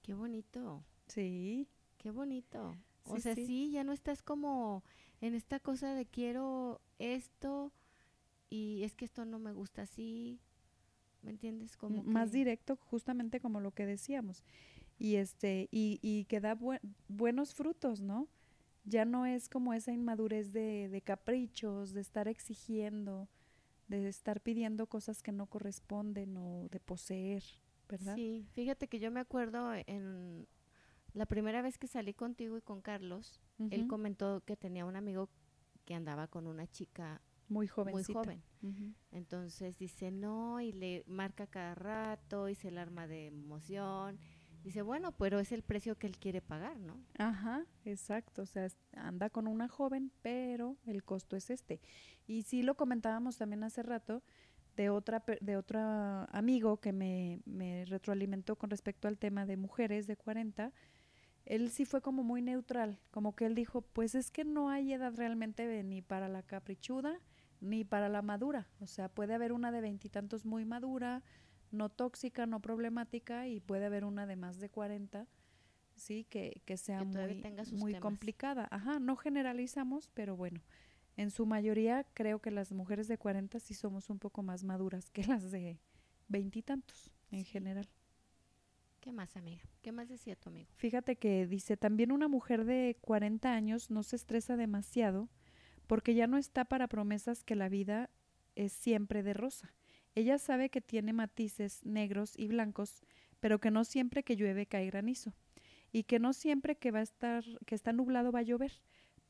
[0.02, 1.68] Qué bonito, Sí,
[1.98, 2.76] qué bonito.
[3.04, 3.46] O Sí, sea, sí.
[3.46, 3.70] sí.
[3.72, 4.82] ya no estás como
[5.20, 7.72] en esta cosa de quiero esto
[8.50, 10.40] y es que esto no me gusta así.
[11.22, 11.76] ¿Me entiendes?
[11.76, 14.42] Como M- más directo, justamente como lo que decíamos.
[15.02, 18.28] Y este, y, y que da bue- buenos frutos, ¿no?
[18.84, 23.28] Ya no es como esa inmadurez de, de caprichos, de estar exigiendo,
[23.88, 27.42] de estar pidiendo cosas que no corresponden o de poseer,
[27.88, 28.14] ¿verdad?
[28.14, 30.46] Sí, fíjate que yo me acuerdo en
[31.14, 35.28] la primera vez que salí contigo y con Carlos, él comentó que tenía un amigo
[35.84, 38.42] que andaba con una chica muy muy joven.
[39.10, 44.18] Entonces dice no y le marca cada rato y se el arma de emoción.
[44.64, 46.96] Dice, bueno, pero es el precio que él quiere pagar, ¿no?
[47.18, 48.42] Ajá, exacto.
[48.42, 51.80] O sea, anda con una joven, pero el costo es este.
[52.26, 54.22] Y sí lo comentábamos también hace rato
[54.76, 60.06] de otra de otro amigo que me, me retroalimentó con respecto al tema de mujeres
[60.06, 60.72] de 40.
[61.44, 64.92] Él sí fue como muy neutral, como que él dijo, pues es que no hay
[64.92, 67.20] edad realmente ni para la caprichuda
[67.62, 68.68] ni para la madura.
[68.80, 71.22] O sea, puede haber una de veintitantos muy madura,
[71.72, 75.26] no tóxica, no problemática, y puede haber una de más de 40
[75.94, 77.42] sí, que, que sea Que muy,
[77.78, 78.68] muy complicada.
[78.70, 80.60] Ajá, no generalizamos, pero bueno,
[81.16, 85.10] en su mayoría creo que las mujeres de 40 sí somos un poco más maduras
[85.10, 85.78] que las de
[86.28, 87.50] veintitantos en Sí.
[87.52, 87.88] general.
[89.00, 89.62] ¿Qué más, amiga?
[89.82, 90.70] ¿Qué más decía tu amigo?
[90.74, 95.28] Fíjate que dice, también una mujer de 40 años no se estresa demasiado
[95.88, 98.10] porque ya no está para promesas que la vida
[98.54, 99.74] es siempre de rosa.
[100.14, 103.02] Ella sabe que tiene matices negros y blancos,
[103.40, 105.32] pero que no siempre que llueve cae granizo
[105.90, 108.80] y que no siempre que va a estar que está nublado va a llover.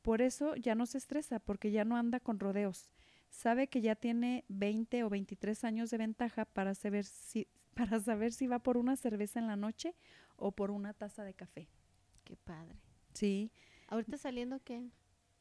[0.01, 2.91] Por eso ya no se estresa porque ya no anda con rodeos.
[3.29, 8.33] Sabe que ya tiene 20 o 23 años de ventaja para saber si para saber
[8.33, 9.95] si va por una cerveza en la noche
[10.35, 11.67] o por una taza de café.
[12.23, 12.77] Qué padre.
[13.13, 13.51] Sí,
[13.93, 14.89] Ahorita saliendo, ¿qué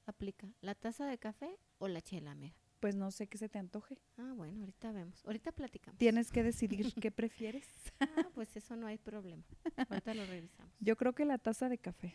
[0.05, 0.47] aplica?
[0.61, 2.55] ¿La taza de café o la chela, amiga?
[2.83, 3.97] Pues no sé qué se te antoje.
[4.19, 5.25] Ah, bueno, ahorita vemos.
[5.25, 5.99] Ahorita platicamos.
[6.01, 7.65] Tienes que decidir qué prefieres.
[8.01, 9.45] Ah, pues eso no hay problema.
[9.89, 10.73] Ahorita lo revisamos.
[10.81, 12.13] Yo creo que la taza de café.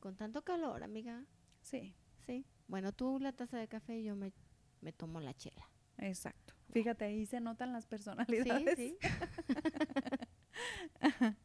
[0.00, 1.24] Con tanto calor, amiga.
[1.62, 1.94] Sí,
[2.26, 2.44] Sí.
[2.66, 4.32] Bueno, tú la taza de café y yo me,
[4.80, 5.70] me tomo la chela.
[5.98, 6.54] exacto.
[6.72, 8.76] Fíjate, ahí se notan las Sí, personalidades.
[8.76, 8.96] sí.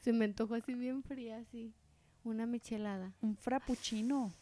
[0.00, 1.72] Se me antojó así bien fría, así.
[2.24, 3.14] Una michelada.
[3.22, 4.34] Un frappuccino.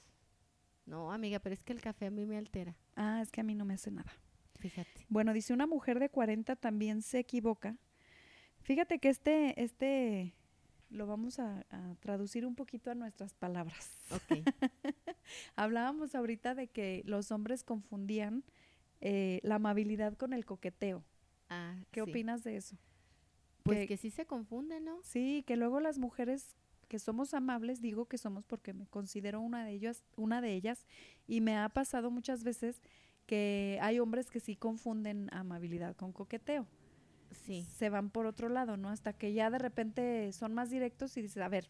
[0.86, 2.74] No, amiga, pero es que el café a mí me altera.
[3.00, 4.12] Ah, es que a mí no me hace nada.
[4.58, 5.06] Fíjate.
[5.08, 7.76] Bueno, dice una mujer de 40 también se equivoca.
[8.62, 10.34] Fíjate que este, este
[10.90, 13.98] lo vamos a, a traducir un poquito a nuestras palabras.
[14.10, 14.42] Ok.
[15.56, 18.42] Hablábamos ahorita de que los hombres confundían
[19.00, 21.04] eh, la amabilidad con el coqueteo.
[21.50, 22.10] Ah, ¿Qué sí.
[22.10, 22.76] opinas de eso?
[23.62, 24.98] Pues Que- que sí se confunde, ¿no?
[25.04, 26.56] Sí, que luego las mujeres
[26.88, 30.86] que somos amables, digo que somos porque me considero una de ellas, una de ellas,
[31.26, 32.80] y me ha pasado muchas veces
[33.26, 36.66] que hay hombres que sí confunden amabilidad con coqueteo.
[37.30, 37.62] Sí.
[37.64, 38.88] Se van por otro lado, ¿no?
[38.88, 41.68] Hasta que ya de repente son más directos y dices, a ver,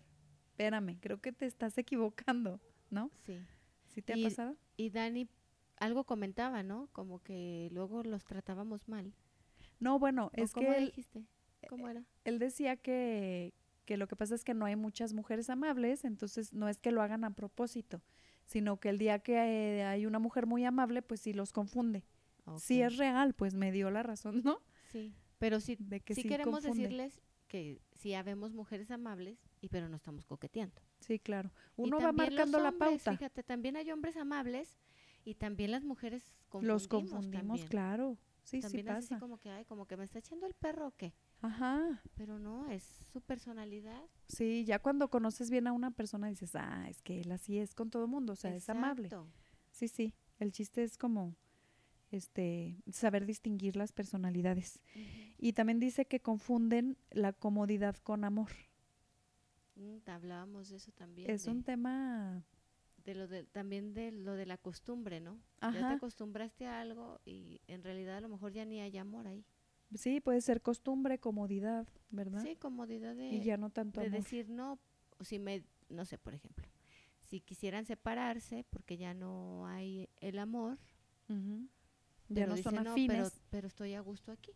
[0.50, 3.10] espérame, creo que te estás equivocando, ¿no?
[3.26, 3.38] Sí.
[3.88, 4.56] ¿Sí te ha pasado?
[4.76, 5.28] Y Dani
[5.78, 6.88] algo comentaba, ¿no?
[6.92, 9.12] Como que luego los tratábamos mal.
[9.80, 11.24] No, bueno, ¿O es cómo que él, dijiste?
[11.68, 12.04] ¿Cómo era?
[12.24, 13.54] él decía que,
[13.88, 16.90] que lo que pasa es que no hay muchas mujeres amables, entonces no es que
[16.92, 18.02] lo hagan a propósito,
[18.44, 19.32] sino que el día que
[19.78, 22.04] eh, hay una mujer muy amable, pues sí los confunde.
[22.58, 22.92] Sí Ok.
[22.92, 24.60] es real, pues me dio la razón, ¿no?
[24.92, 25.14] Sí.
[25.38, 26.82] Pero sí, De que sí, sí queremos confunde.
[26.82, 30.82] decirles que sí habemos mujeres amables, y pero no estamos coqueteando.
[31.00, 31.50] Sí, claro.
[31.78, 33.12] Y Uno va marcando la pauta.
[33.12, 34.78] Fíjate, también hay hombres amables
[35.24, 36.82] y también las mujeres confundimos.
[36.82, 37.68] Los confundimos, también.
[37.68, 38.18] claro.
[38.42, 39.18] Sí, También sí es así pasa.
[39.20, 41.14] como que, ay, como que me está echando el perro o qué.
[41.40, 42.02] Ajá.
[42.14, 44.02] Pero no, es su personalidad.
[44.28, 47.74] Sí, ya cuando conoces bien a una persona dices, ah, es que él así es
[47.74, 49.08] con todo el mundo, o sea, es amable.
[49.08, 49.30] Exacto.
[49.70, 50.14] Sí, sí.
[50.38, 51.36] El chiste es como
[52.10, 54.80] este saber distinguir las personalidades.
[55.36, 58.50] Y también dice que confunden la comodidad con amor.
[59.76, 61.30] Mm, hablábamos de eso también.
[61.30, 62.44] Es de, un tema,
[63.04, 65.38] de lo de, también de lo de la costumbre, ¿no?
[65.62, 68.96] Ya te ajá, acostumbraste a algo y en realidad a lo mejor ya ni hay
[68.98, 69.44] amor ahí.
[69.94, 72.42] Sí, puede ser costumbre, comodidad, ¿verdad?
[72.42, 74.20] Sí, comodidad de, y ya no tanto de amor.
[74.20, 74.78] decir no,
[75.20, 76.66] si me, no sé, por ejemplo,
[77.20, 80.78] si quisieran separarse porque ya no hay el amor.
[82.30, 83.40] Ya no son pero, afines.
[83.50, 84.52] pero estoy a gusto aquí.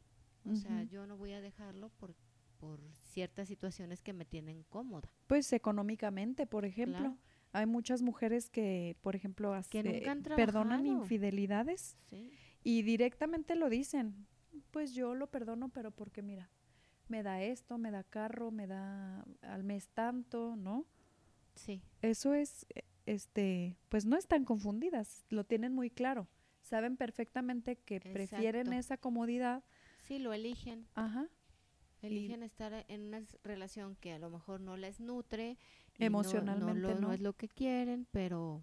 [0.51, 2.15] O sea, yo no voy a dejarlo por,
[2.59, 2.81] por
[3.13, 5.13] ciertas situaciones que me tienen cómoda.
[5.27, 6.99] Pues económicamente, por ejemplo.
[6.99, 7.19] Claro.
[7.53, 12.33] Hay muchas mujeres que, por ejemplo, hace- nunca han perdonan infidelidades Sí,
[12.65, 14.27] y directamente lo dicen.
[14.71, 16.51] Pues yo lo perdono, pero porque mira,
[17.09, 20.87] me da esto, me da carro, me da al mes tanto, ¿no?
[21.55, 26.29] sí, Eso es, eh, este, pues no están confundidas, lo tienen muy claro.
[26.63, 29.63] Saben perfectamente que prefieren esa comodidad.
[30.07, 30.87] sí, lo eligen.
[30.95, 31.29] Ajá.
[32.01, 35.57] Eligen estar en una relación que a lo mejor no les nutre.
[35.99, 37.13] no- Emocionalmente, no, lo- ¿no?
[37.13, 38.63] es lo que quieren, pero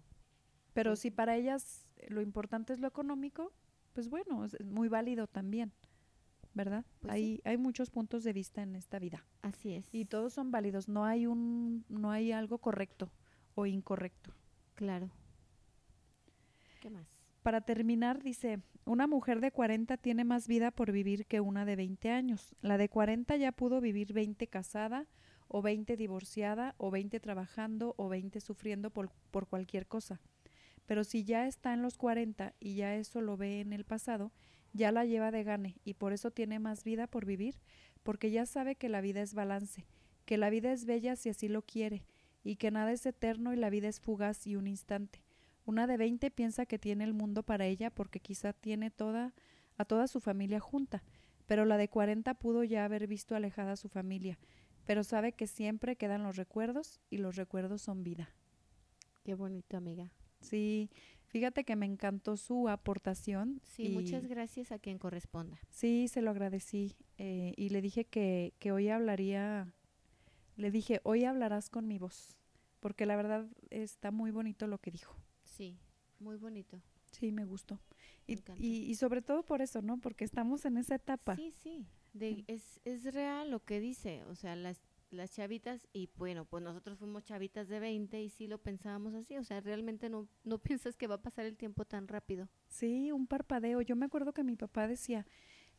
[0.72, 3.52] Pero Pues si para ellas lo importante es lo económico,
[3.92, 5.72] pues bueno, es muy válido también,
[6.60, 6.84] ¿verdad?
[7.00, 7.42] Pues hay, sí.
[7.44, 9.88] hay muchos puntos de vista en esta vida así es.
[9.94, 13.10] y todos son válidos, no hay un, no hay algo correcto
[13.54, 14.34] o incorrecto.
[14.74, 15.10] Claro.
[16.82, 17.08] ¿Qué más?
[17.42, 21.76] Para terminar, dice, una mujer de 40 tiene más vida por vivir que una de
[21.76, 22.54] 20 años.
[22.60, 25.06] La de 40 ya pudo vivir 20 casada
[25.48, 30.20] o 20 divorciada o 20 trabajando o 20 sufriendo por, por cualquier cosa.
[30.84, 34.32] Pero si ya está en los 40 y ya eso lo ve en el pasado,
[34.72, 37.56] ya la lleva de gane y por eso tiene más vida por vivir,
[38.02, 39.86] porque ya sabe que la vida es balance,
[40.24, 42.04] que la vida es bella si así lo quiere,
[42.42, 45.22] y que nada es eterno y la vida es fugaz y un instante.
[45.66, 49.34] Una de 20 piensa que tiene el mundo para ella porque quizá tiene toda
[49.76, 51.02] a toda su familia junta,
[51.46, 54.38] pero la de 40 pudo ya haber visto alejada a su familia,
[54.84, 58.30] pero sabe que siempre quedan los recuerdos y los recuerdos son vida.
[59.24, 60.12] Qué bonito, amiga.
[60.40, 60.90] Sí,
[61.30, 63.60] fíjate que me encantó su aportación.
[63.64, 65.58] Sí, y muchas gracias a quien corresponda.
[65.70, 69.72] Sí, se lo agradecí eh, y le dije que, que hoy hablaría,
[70.56, 72.36] le dije, hoy hablarás con mi voz,
[72.80, 75.16] porque la verdad está muy bonito lo que dijo.
[75.44, 75.78] Sí,
[76.18, 76.82] muy bonito.
[77.12, 77.80] Sí, me gustó.
[78.26, 79.98] Y, y, y sobre todo por eso, ¿no?
[79.98, 81.36] Porque estamos en esa etapa.
[81.36, 81.86] Sí, sí.
[82.12, 84.24] De, es, es real lo que dice.
[84.24, 84.80] O sea, las,
[85.12, 89.36] las chavitas, y bueno, pues nosotros fuimos chavitas de 20 y sí lo pensábamos así.
[89.36, 92.48] O sea, realmente no, no piensas que va a pasar el tiempo tan rápido.
[92.68, 93.80] Sí, un parpadeo.
[93.82, 95.26] Yo me acuerdo que mi papá decía,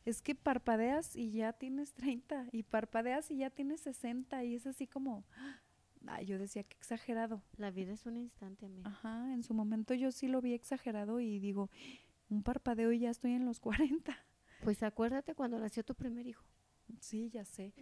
[0.04, 4.66] es que parpadeas y ya tienes 30 y parpadeas y ya tienes 60 y es
[4.66, 5.24] así como,
[6.06, 7.42] ay, yo decía que exagerado.
[7.56, 8.90] La vida es un instante, amiga.
[8.90, 11.70] Ajá, en su momento yo sí lo vi exagerado y digo,
[12.28, 14.16] un parpadeo y ya estoy en los 40.
[14.62, 16.44] Pues acuérdate cuando nació tu primer hijo.
[17.00, 17.72] Sí, ya sé,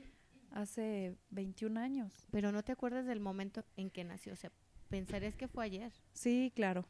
[0.51, 2.27] hace 21 años.
[2.31, 4.33] Pero no te acuerdas del momento en que nació.
[4.33, 4.51] O sea,
[4.89, 5.93] pensarías que fue ayer.
[6.13, 6.87] Sí, claro.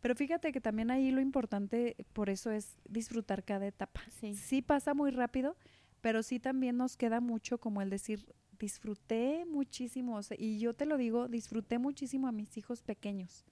[0.00, 4.02] Pero fíjate que también ahí lo importante, por eso es disfrutar cada etapa.
[4.20, 4.34] Sí.
[4.34, 5.56] sí pasa muy rápido,
[6.00, 10.74] pero sí también nos queda mucho como el decir, disfruté muchísimo, o sea, y yo
[10.74, 13.44] te lo digo, disfruté muchísimo a mis hijos pequeños,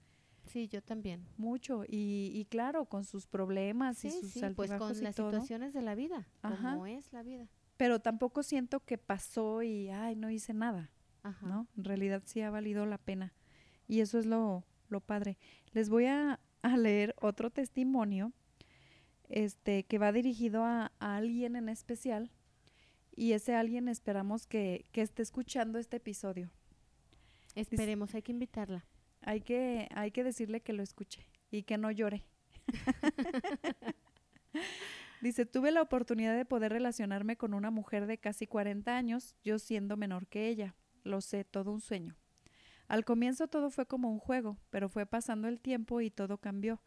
[0.45, 1.25] Sí, yo también.
[1.37, 5.15] mucho, y, y claro, con sus problemas Sí, y sus sí, pues con y las
[5.15, 6.71] todo, situaciones de la vida, Ajá.
[6.73, 7.47] como es la vida.
[7.77, 10.91] Pero tampoco siento que pasó y, ay, no hice nada,
[11.23, 11.45] Ajá.
[11.45, 11.67] ¿no?
[11.77, 13.33] En realidad sí ha valido la pena,
[13.87, 15.37] y eso es lo, lo padre.
[15.71, 18.31] Les voy a, a leer otro testimonio,
[19.29, 22.31] este, que va dirigido a, a alguien en especial,
[23.15, 26.49] y ese alguien esperamos que, que esté escuchando este episodio.
[27.55, 28.85] Esperemos, hay que invitarla.
[29.21, 32.25] Hay que, hay que decirle que lo escuche y que no llore.
[35.23, 39.57] Dice, tuve la oportunidad de poder relacionarme con una mujer de casi 40 años, yo
[39.57, 40.75] siendo menor que ella.
[41.05, 42.17] Lo sé, todo un sueño.
[42.89, 46.81] Al comienzo todo fue como un juego, pero fue pasando el tiempo y todo cambió.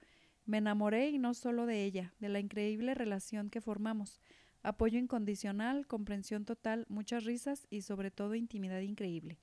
[0.44, 4.20] Me enamoré y no solo de ella, de la increíble relación que formamos.
[4.62, 9.38] Apoyo incondicional, comprensión total, muchas risas y sobre todo intimidad increíble.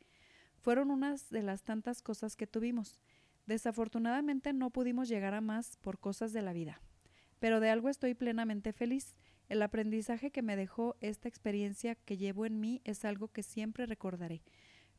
[0.60, 3.00] Fueron unas de las tantas cosas que tuvimos.
[3.48, 6.80] Desafortunadamente no pudimos llegar a más por cosas de la vida.
[7.44, 9.18] Pero de algo estoy plenamente feliz.
[9.50, 13.86] El aprendizaje que me dejó esta experiencia que llevo en mí es algo que siempre
[13.86, 14.44] recordaré,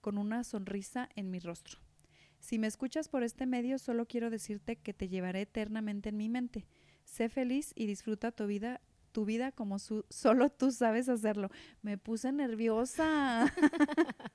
[0.03, 1.79] con una sonrisa en mi rostro.
[2.41, 6.29] Si me escuchas por este medio, solo quiero decirte que te llevaré eternamente en mi
[6.29, 6.67] mente.
[7.07, 8.83] Sé feliz y disfruta tu vida,
[9.13, 11.49] tu vida como solo tú sabes hacerlo.
[11.81, 13.51] Me puse nerviosa.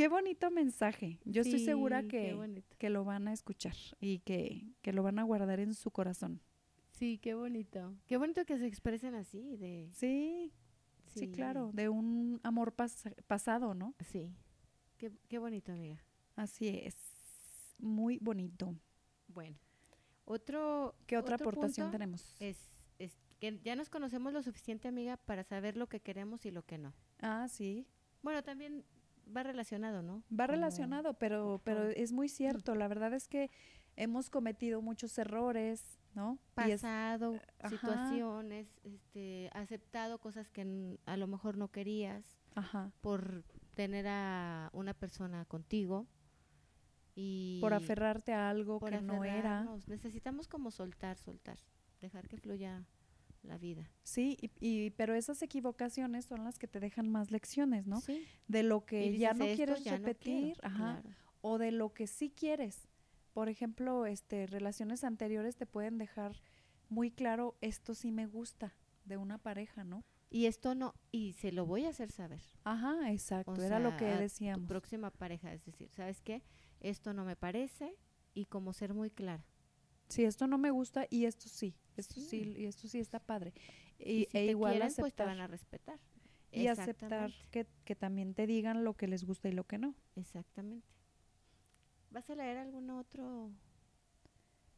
[0.00, 1.18] Qué bonito mensaje.
[1.26, 5.18] Yo estoy segura Sí, que, que lo van a escuchar y que, que lo van
[5.18, 6.40] a guardar en su corazón.
[6.92, 7.94] Sí, qué bonito.
[8.06, 9.90] Qué bonito que se expresen así, de...
[9.92, 10.54] Sí,
[11.04, 13.94] sí, claro, de un amor pas- pasado, ¿no?
[14.00, 14.34] Sí.
[14.96, 16.02] Qué, qué bonito, amiga.
[16.34, 16.96] Así es.
[17.76, 18.74] Muy bonito.
[19.28, 19.58] Bueno.
[20.24, 20.96] Otro...
[21.06, 22.36] ¿Qué otra otro aportación punto tenemos?
[22.40, 22.56] Es,
[22.98, 26.62] es que ya nos conocemos lo suficiente, amiga, para saber lo que queremos y lo
[26.64, 26.94] que no.
[27.20, 27.86] Ah, sí.
[28.22, 28.82] Bueno, también
[29.34, 30.22] va relacionado, ¿no?
[30.38, 32.74] Va relacionado, pero, pero es muy cierto.
[32.74, 33.50] La verdad es que
[33.96, 36.32] hemos cometido muchos errores ¿no?
[36.56, 37.68] Es- Pasado, ajá.
[37.68, 44.92] situaciones, este, aceptado cosas que a lo mejor no querías ajá, por tener a una
[44.94, 46.06] persona contigo
[47.14, 49.66] y por aferrarte a algo que no era.
[49.86, 51.58] Necesitamos como soltar, soltar,
[52.00, 52.84] dejar que fluya
[53.42, 53.90] la vida.
[54.02, 58.00] Sí, y, y- pero esas equivocaciones son las que te dejan más lecciones, ¿no?
[58.00, 58.24] Sí.
[58.48, 61.16] De lo que ya no "Esto quieres ya no quiero", repetir, ajá, claro.
[61.40, 62.88] o de lo que sí quieres.
[63.32, 66.40] Por ejemplo, este relaciones anteriores te pueden dejar
[66.88, 68.74] muy claro esto sí me gusta
[69.04, 70.04] de una pareja, ¿no?
[70.32, 72.40] Y esto no, y se lo voy a hacer saber.
[72.64, 74.68] Ajá, exacto, O era lo que a tu decíamos.
[74.68, 76.42] próxima pareja, es decir, ¿sabes qué?
[76.80, 77.96] Esto no me parece
[78.34, 79.44] y como ser muy clara.
[80.10, 82.54] Sí, esto no me gusta y esto sí, esto sí, Sí.
[82.58, 83.54] y esto sí está padre.
[83.98, 85.98] Y, Y, si e te igual quieren, pues te aceptar van a respetar.
[86.52, 89.94] y aceptar que, que también te digan lo que les gusta y lo que no.
[90.16, 90.86] Exactamente.
[92.10, 93.52] ¿Vas a leer algún otro?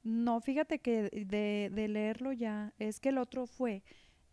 [0.03, 3.83] No, fíjate que de, de leerlo ya, es que el otro fue,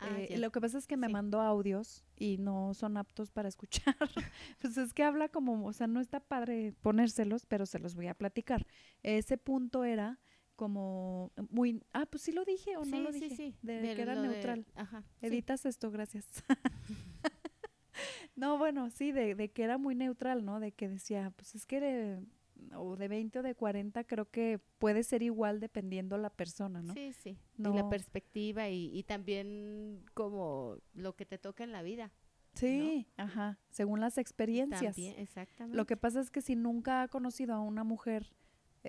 [0.02, 1.12] Ah, eh, lo que pasa es que me Sí.
[1.12, 3.94] mandó audios y no son aptos para escuchar.
[4.60, 8.06] pues es que habla como, o sea, no está padre ponérselos, pero se los voy
[8.08, 8.66] a platicar.
[9.02, 10.18] Ese punto era
[10.60, 13.80] como muy, ah, pues sí lo dije o no sí, lo sí, dije, sí, de,
[13.80, 14.66] de que era de- neutral.
[14.74, 15.02] ajá.
[15.18, 15.26] sí.
[15.26, 16.44] Editas esto, gracias.
[18.36, 20.60] no, bueno, sí, de, de que era muy neutral, ¿no?
[20.60, 22.22] De que decía, pues es que de,
[22.74, 26.92] o de 20 o de 40 creo que puede ser igual dependiendo la persona, ¿no?
[26.92, 27.38] Sí, sí.
[27.56, 32.12] Y la perspectiva y, y también como lo que te toca en la vida.
[32.52, 34.94] Sí, ajá, según las experiencias.
[34.96, 35.74] También, exactamente.
[35.74, 38.34] Lo que pasa es que si nunca ha conocido a una mujer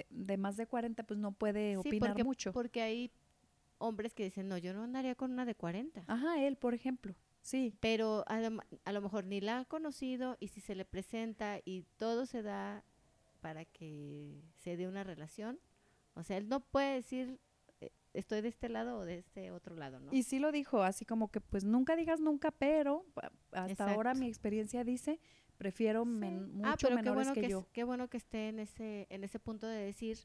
[0.09, 2.51] de más de 40, pues no puede Sí, opinar porque, mucho.
[2.53, 3.11] Porque hay
[3.77, 6.03] hombres que dicen, no, yo no andaría con una de 40.
[6.07, 7.15] Ajá, él, por ejemplo.
[7.41, 11.59] Sí, Pero adem- a lo mejor ni la ha conocido y si se le presenta
[11.65, 12.83] y todo se da
[13.39, 15.59] para que se dé una relación,
[16.13, 17.39] o sea, él no puede decir
[17.79, 20.13] eh, estoy de este lado o de este otro lado, ¿no?
[20.13, 23.03] y sí lo dijo, así como que pues nunca digas nunca, pero
[23.51, 25.19] hasta ahora mi experiencia dice,
[25.61, 26.09] prefiero Sí.
[26.09, 27.67] men- mucho ah, pero qué menores bueno que, que, yo.
[27.71, 30.17] qué bueno que esté en ese en ese punto de decir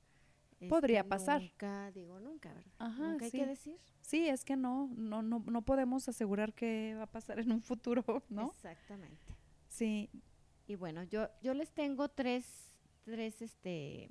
[0.70, 1.43] Podría este, pasar.
[1.43, 2.72] Nunca digo nunca, ¿verdad?
[2.78, 3.39] Ajá, nunca hay sí.
[3.39, 3.76] que decir.
[4.01, 7.61] Sí, es que no, no, no, no podemos asegurar qué va a pasar en un
[7.61, 8.47] futuro, ¿no?
[8.49, 9.34] Exactamente.
[9.68, 10.09] Sí,
[10.66, 12.47] Y bueno, yo, yo les tengo tres,
[13.05, 14.09] tres este,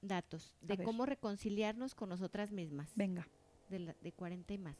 [0.00, 0.86] datos A de ver.
[0.86, 3.28] cómo reconciliarnos con nosotras mismas, venga.
[3.68, 4.78] de, la- de 40 y más.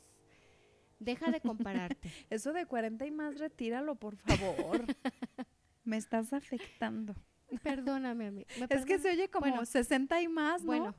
[0.98, 2.10] Deja de compararte.
[2.30, 4.86] Eso de 40 y más, retíralo, por favor.
[5.86, 7.14] Me estás afectando.
[7.62, 8.48] Perdóname, amiga.
[8.60, 10.66] ¿Me Es que se oye como Bueno, 60 y más, ¿no?
[10.66, 10.94] Bueno,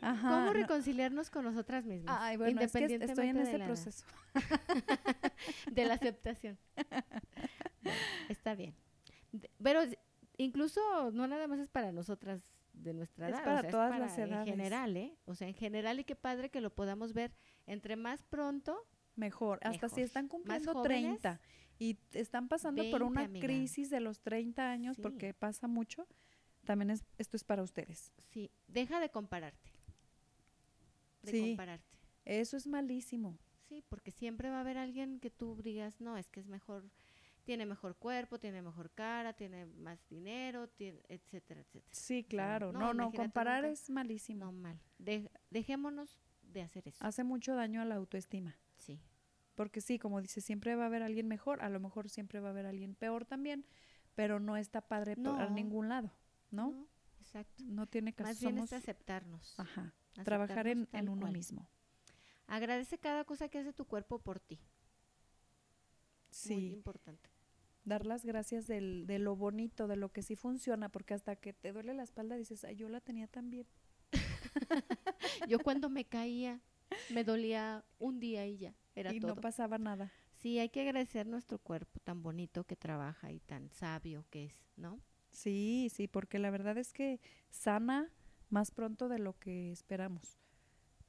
[0.00, 0.28] Ajá.
[0.30, 2.16] ¿cómo no- reconciliarnos con nosotras mismas?
[2.20, 4.06] Ay, bueno, es que estoy en Independientemente de ese la proceso.
[5.72, 6.58] De la aceptación.
[7.82, 7.98] Bueno,
[8.28, 8.74] está bien.
[9.32, 9.80] De- pero
[10.36, 12.42] incluso no nada más es para nosotras
[12.72, 13.42] de nuestra Es edad.
[13.42, 14.46] o para sea, todas para las edades.
[14.48, 15.16] En general, ¿eh?
[15.24, 17.32] O sea, en general y qué padre que lo podamos ver
[17.66, 18.78] entre más pronto
[19.16, 19.58] Mejor.
[19.62, 21.40] Hasta si están Más cumpliendo jóvenes, 30
[21.78, 23.46] y están pasando por 20, una amiga.
[23.46, 25.02] crisis de los 30 años, Sí.
[25.02, 26.06] porque pasa mucho,
[26.64, 28.12] también es, esto es para ustedes.
[28.32, 29.70] Sí, deja de compararte.
[31.22, 31.40] De Sí.
[31.50, 31.84] compararte.
[32.24, 33.38] Eso es malísimo.
[33.68, 36.88] Sí, porque siempre va a haber alguien que tú digas, no, es que es mejor,
[37.44, 41.86] tiene mejor cuerpo, tiene mejor cara, tiene más dinero, tiene, etcétera, etcétera.
[41.92, 42.72] Sí, claro.
[42.72, 43.72] no, No, no, comparar nunca.
[43.72, 44.44] es malísimo.
[44.46, 44.80] No mal.
[44.98, 47.04] De- dejémonos de hacer eso.
[47.04, 48.56] Hace mucho daño a la autoestima.
[48.78, 49.00] Sí.
[49.56, 52.48] Porque sí, como dice, siempre va a haber alguien mejor, a lo mejor siempre va
[52.48, 53.66] a haber alguien peor también,
[54.14, 55.50] pero no está padre a No.
[55.50, 56.12] ningún lado,
[56.52, 56.70] ¿no?
[56.70, 56.88] No,
[57.18, 57.64] exacto.
[57.90, 58.28] tiene caso.
[58.28, 59.54] Más bien Somos, es aceptarnos.
[59.58, 59.92] ajá,
[60.24, 61.32] trabajar en, en uno cual.
[61.32, 61.68] mismo.
[62.46, 64.56] Agradece cada cosa que hace tu cuerpo por ti.
[64.56, 64.62] Muy
[66.30, 67.30] Sí, importante.
[67.84, 71.52] dar las gracias del, de lo bonito, de lo que sí funciona, porque hasta que
[71.54, 73.66] te duele la espalda dices, ay, yo la tenía tan bien.
[75.48, 76.60] Yo cuando me caía,
[77.10, 78.74] me dolía un día y ya.
[78.96, 79.34] Era y todo.
[79.36, 80.10] no pasaba nada.
[80.32, 84.66] Sí, hay que agradecer nuestro cuerpo tan bonito que trabaja y tan sabio que es,
[84.76, 85.00] ¿no?
[85.30, 87.20] Sí, sí, porque la verdad es que
[87.50, 88.10] sana
[88.50, 90.38] más pronto de lo que esperamos.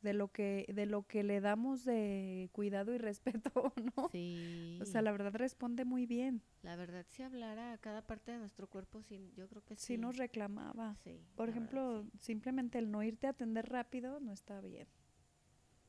[0.01, 4.09] De lo que, de lo que le damos de cuidado y respeto, ¿no?
[4.11, 4.77] Sí.
[4.81, 6.43] O sea, la verdad responde muy bien.
[6.61, 9.85] la verdad, si hablara a cada parte de nuestro cuerpo, sí, yo creo que sí.
[9.85, 10.95] Sí nos reclamaba.
[11.03, 12.17] Sí, Por la verdad, ejemplo, sí.
[12.19, 14.88] simplemente el no irte a atender rápido no está bien.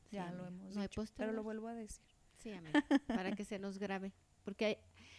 [0.09, 2.03] Sí, Ya lo amiga, hemos no hay dicho, pero lo vuelvo a decir.
[2.37, 4.13] Sí, amiga, para que se nos grabe.
[4.43, 4.77] Porque, hay-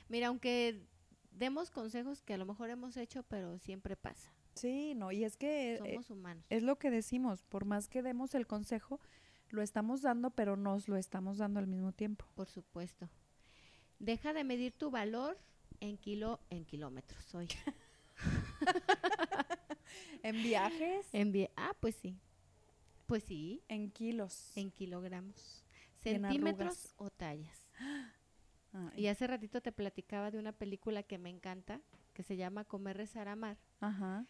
[0.08, 0.86] mira, aunque
[1.30, 4.32] demos consejos que a lo mejor hemos hecho, pero siempre pasa.
[4.54, 6.44] Sí, no, y es que eh, Somos humanos.
[6.50, 9.00] es lo que decimos, por más que demos el consejo,
[9.48, 12.26] lo estamos dando, pero nos lo estamos dando al mismo tiempo.
[12.34, 13.08] Por supuesto.
[14.00, 15.38] Deja de medir tu valor
[15.80, 17.48] en kilo, en kilómetros hoy.
[20.22, 22.16] En viajes, En vie- ah, pues sí.
[23.10, 24.52] Pues sí, En kilos.
[24.56, 25.64] en kilogramos,
[26.04, 27.66] en centímetros o tallas.
[28.72, 31.80] Ay, Y hace ratito te platicaba de una película que me encanta,
[32.14, 33.58] que se llama Comer, Rezar, Amar.
[33.80, 34.26] Ajá.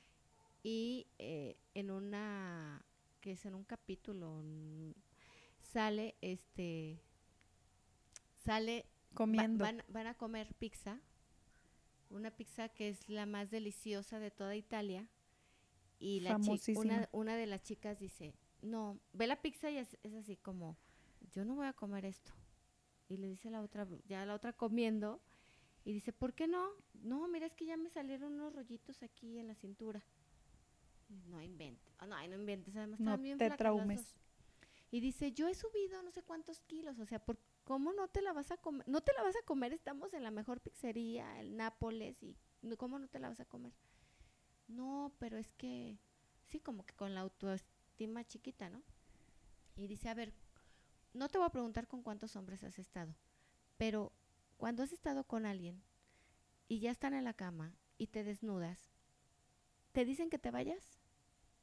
[0.63, 2.83] Y eh, en una,
[3.21, 4.43] que es en un capítulo,
[5.61, 7.03] sale este,
[8.39, 9.63] sale, va- Comiendo.
[9.65, 10.99] van, van a comer pizza,
[12.09, 15.07] una pizza que es la más deliciosa de toda Italia.
[15.99, 16.81] Y la chi- Famosísima.
[16.81, 20.77] una, una de las chicas dice, no, ve la pizza y es, es así como,
[21.33, 22.33] yo no voy a comer esto.
[23.09, 25.21] Y le dice la otra, ya la otra comiendo,
[25.85, 26.71] y dice, ¿por qué no?
[26.95, 30.03] No, mira, es que ya me salieron unos rollitos aquí en la cintura.
[31.27, 31.93] No inventes.
[31.99, 32.77] Ah, no, no inventes.
[32.77, 34.15] Además, No bien te traumes.
[34.93, 36.99] Y dice, yo he subido no sé cuántos kilos.
[36.99, 38.87] O sea, ¿por ¿cómo no te la vas a comer?
[38.89, 39.73] No te la vas a comer.
[39.73, 42.23] Estamos en la mejor pizzería, el Nápoles.
[42.23, 42.37] y
[42.77, 43.73] ¿Cómo no te la vas a comer?
[44.69, 45.99] No, pero es que...
[46.45, 47.80] Sí, como que con la autoestima
[48.27, 48.83] chiquita, ¿no?
[49.77, 50.33] Y dice, a ver,
[51.13, 53.15] no te voy a preguntar con cuántos hombres has estado.
[53.77, 54.13] Pero
[54.57, 55.83] cuando has estado con alguien
[56.69, 58.93] y ya están en la cama y te desnudas,
[59.93, 60.99] ¿te dicen que te vayas?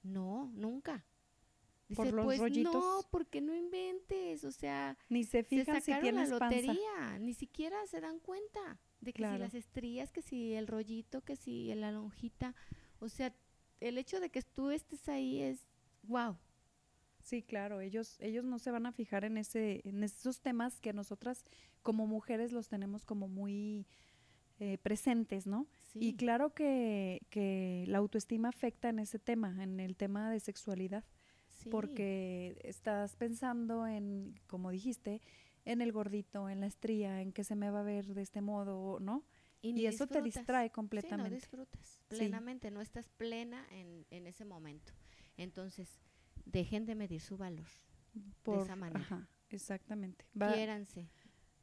[0.04, 1.06] No, nunca.
[1.88, 2.74] Dice, ¿Por los pues rollitos?
[2.74, 6.56] no, porque no inventes, o sea, Ni se se fijan si sacaron la tienes panza.
[6.56, 9.36] lotería, ni siquiera se dan cuenta de que Claro.
[9.36, 12.56] si las estrías, que si el rollito, que si la lonjita,
[13.00, 13.34] o sea,
[13.80, 15.67] el hecho de que tú estés ahí es
[16.08, 16.38] wow.
[17.22, 20.94] Sí, claro, ellos, ellos no se van a fijar en ese, en esos temas que
[20.94, 21.44] nosotras
[21.84, 23.86] como mujeres los tenemos como muy
[24.60, 25.68] eh, presentes, ¿no?
[25.94, 31.04] Y claro que, que la autoestima afecta en ese tema, en el tema de sexualidad,
[31.70, 35.22] porque estás pensando en, como dijiste,
[35.66, 38.42] en el gordito, en la estría, en que se me va a ver de este
[38.42, 39.26] modo, ¿no?
[39.62, 41.30] Y, ni eso te distrae Sí, completamente.
[41.30, 42.16] no disfrutas Sí.
[42.16, 44.94] plenamente, no estás plena en, en ese momento.
[45.38, 46.00] Entonces,
[46.46, 47.68] dejen de medir su valor.
[48.44, 49.00] por, esa manera.
[49.02, 50.26] Ajá, exactamente.
[50.40, 51.10] Va- Quiéranse,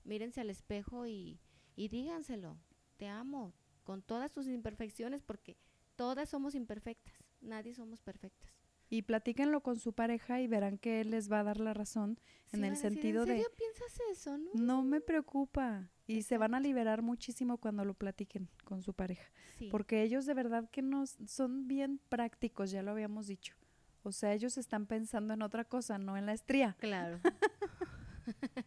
[0.05, 1.41] mírense al espejo y,
[1.77, 2.59] y díganselo,
[2.97, 5.57] te amo, con todas tus imperfecciones, porque
[5.97, 8.53] todas somos imperfectas, nadie somos perfectas.
[8.91, 12.20] y platíquenlo con su pareja y verán que él les va a dar la razón
[12.47, 14.51] Sí en el a decir, sentido ¿En de serio piensas eso, no?
[14.55, 19.33] no me preocupa y se van a liberar muchísimo cuando lo platiquen con su pareja,
[19.59, 23.57] Sí, porque ellos de verdad que nos son bien prácticos, ya lo habíamos dicho.
[24.05, 26.77] O sea, ellos están pensando en otra cosa, no en la estría.
[26.79, 27.21] claro.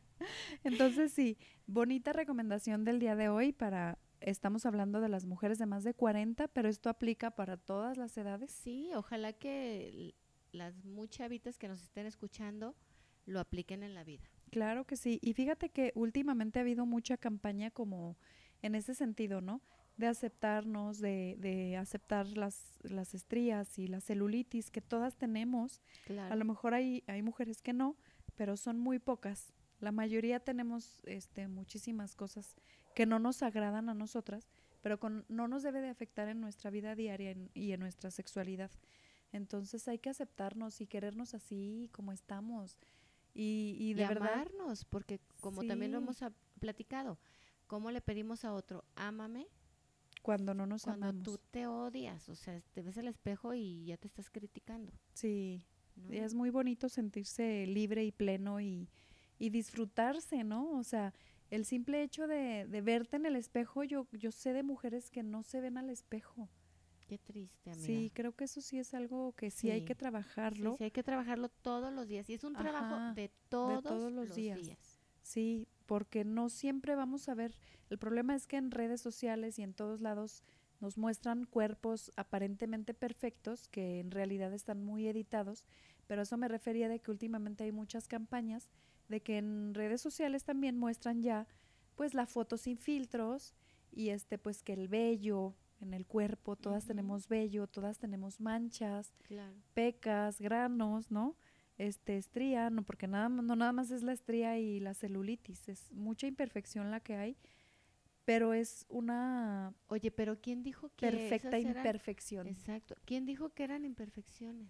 [0.64, 5.66] Entonces, sí, bonita recomendación del día de hoy para estamos hablando de las mujeres de
[5.66, 8.52] más de 40, pero esto aplica para todas las edades.
[8.52, 10.16] Sí, ojalá que
[10.52, 12.76] las muy chavitas que nos estén escuchando
[13.26, 14.30] lo apliquen en la vida.
[14.52, 15.20] Claro que sí.
[15.22, 18.18] Y fíjate que últimamente ha habido mucha campaña como
[18.62, 19.62] en ese sentido, ¿no?
[19.98, 25.82] De aceptarnos, de, de aceptar las, las estrías y la celulitis que todas tenemos.
[26.06, 26.32] Claro.
[26.32, 27.98] A lo mejor hay, hay mujeres que no,
[28.36, 29.54] pero son muy pocas.
[29.80, 32.56] La mayoría tenemos este, muchísimas cosas
[32.96, 34.48] que no nos agradan a nosotras,
[34.82, 38.10] pero con, no nos debe de afectar en nuestra vida diaria en- y en nuestra
[38.12, 38.72] sexualidad.
[39.32, 42.78] Entonces hay que aceptarnos y querernos así como estamos.
[43.34, 46.20] Y, y y de verdad, amarnos, porque como también lo hemos
[46.60, 47.20] platicado,
[47.68, 48.84] ¿cómo le pedimos a otro?
[48.96, 49.48] Ámame
[50.28, 51.24] cuando no nos cuando amamos.
[51.24, 54.92] tú te odias, o sea, te ves al espejo y ya te estás criticando.
[55.14, 55.64] Sí,
[55.96, 56.12] ¿no?
[56.12, 58.90] es muy bonito sentirse libre y pleno y,
[59.40, 60.70] y disfrutarse, ¿no?
[60.78, 61.14] O sea,
[61.50, 65.24] el simple hecho de, de verte en el espejo, yo, yo sé de mujeres que
[65.24, 66.50] no se ven al espejo.
[67.08, 67.86] Qué triste, amiga.
[67.86, 69.86] Sí, creo que eso sí es algo que sí, hay Sí.
[69.86, 70.76] que Sí, trabajarlo.
[70.78, 72.30] sí, hay que trabajarlo todos los días.
[72.30, 74.60] Y es un trabajo Ajá, de todos, todos los los, días.
[74.62, 75.00] días.
[75.22, 77.56] Sí, porque no siempre vamos a ver.
[77.90, 80.44] El problema es que en redes sociales y en todos lados
[80.80, 85.66] nos muestran cuerpos aparentemente perfectos que en realidad están muy editados,
[86.06, 88.70] pero eso me refería de que últimamente hay muchas campañas
[89.08, 91.48] de que en redes sociales también muestran ya
[91.96, 93.56] pues la foto sin filtros
[93.92, 99.14] y este pues que el vello en el cuerpo, todas tenemos vello, todas tenemos manchas,
[99.24, 99.56] Claro.
[99.74, 101.36] pecas, granos, ¿no?
[101.78, 105.92] Este, estría, no, porque nada, no nada más es la estría y la celulitis, es
[105.92, 107.38] mucha imperfección la que hay,
[108.26, 112.48] pero es una Oye, pero ¿quién dijo que perfecta esas eran- imperfección.
[112.48, 112.96] Exacto.
[113.06, 114.70] ¿Quién dijo que eran imperfecciones?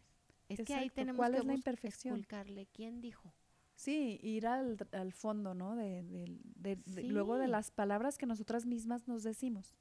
[0.50, 2.26] Es que ahí tenemos ¿Cuál que es la imperfección?
[2.74, 3.34] ¿Quién dijo?
[3.76, 5.76] Sí, ir al, al fondo, ¿no?
[5.76, 9.76] De, de- Luego de las palabras que nosotras mismas nos decimos,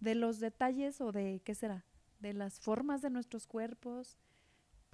[0.00, 1.84] de los detalles o de, ¿qué será?
[2.20, 4.16] De las formas de nuestros cuerpos.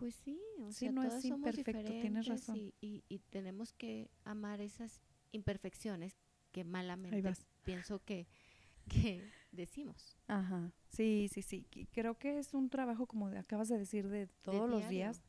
[0.00, 2.56] Pues sí, o Sí, sea, no es somos imperfecto, tienes razón.
[2.56, 5.00] Y, y- y tenemos que amar esas
[5.32, 6.16] imperfecciones
[6.52, 7.22] que malamente
[7.64, 8.26] pienso que,
[8.88, 9.22] que
[9.52, 10.16] decimos.
[10.26, 11.66] Ajá, sí, sí, sí.
[11.92, 15.22] Creo que es un trabajo, como acabas de decir, de todos los días.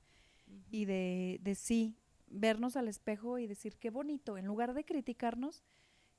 [0.72, 1.96] y de, de sí,
[2.28, 5.64] vernos al espejo y decir qué bonito, en lugar de criticarnos,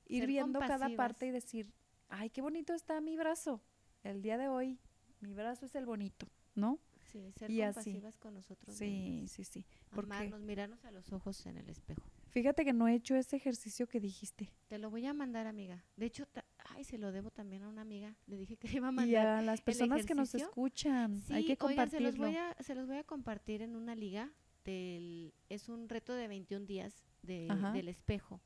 [0.07, 1.73] ir Ser viendo cada parte y decir,
[2.09, 3.61] ay, qué bonito está mi brazo.
[4.03, 4.79] El día de hoy,
[5.21, 6.79] mi brazo es el bonito, ¿no?
[7.13, 7.75] Sí, ser Y así.
[7.75, 9.65] compasivas con nosotros Sí, sí, sí.
[9.91, 12.01] Porque Amarnos, mirarnos a los ojos en el espejo.
[12.31, 14.49] fíjate que no he hecho ese ejercicio que dijiste.
[14.67, 15.85] Te lo voy a mandar, amiga.
[15.95, 16.27] De hecho,
[16.69, 18.15] ay, se lo debo también a una amiga.
[18.25, 19.27] Le dije que le iba a Y mandar.
[19.27, 22.25] a las personas que nos escuchan, hay que oigan, se los, compartirlo.
[22.25, 24.31] voy a, se los voy a compartir en una liga.
[24.65, 28.39] Del, es un reto de 21 días de- del espejo.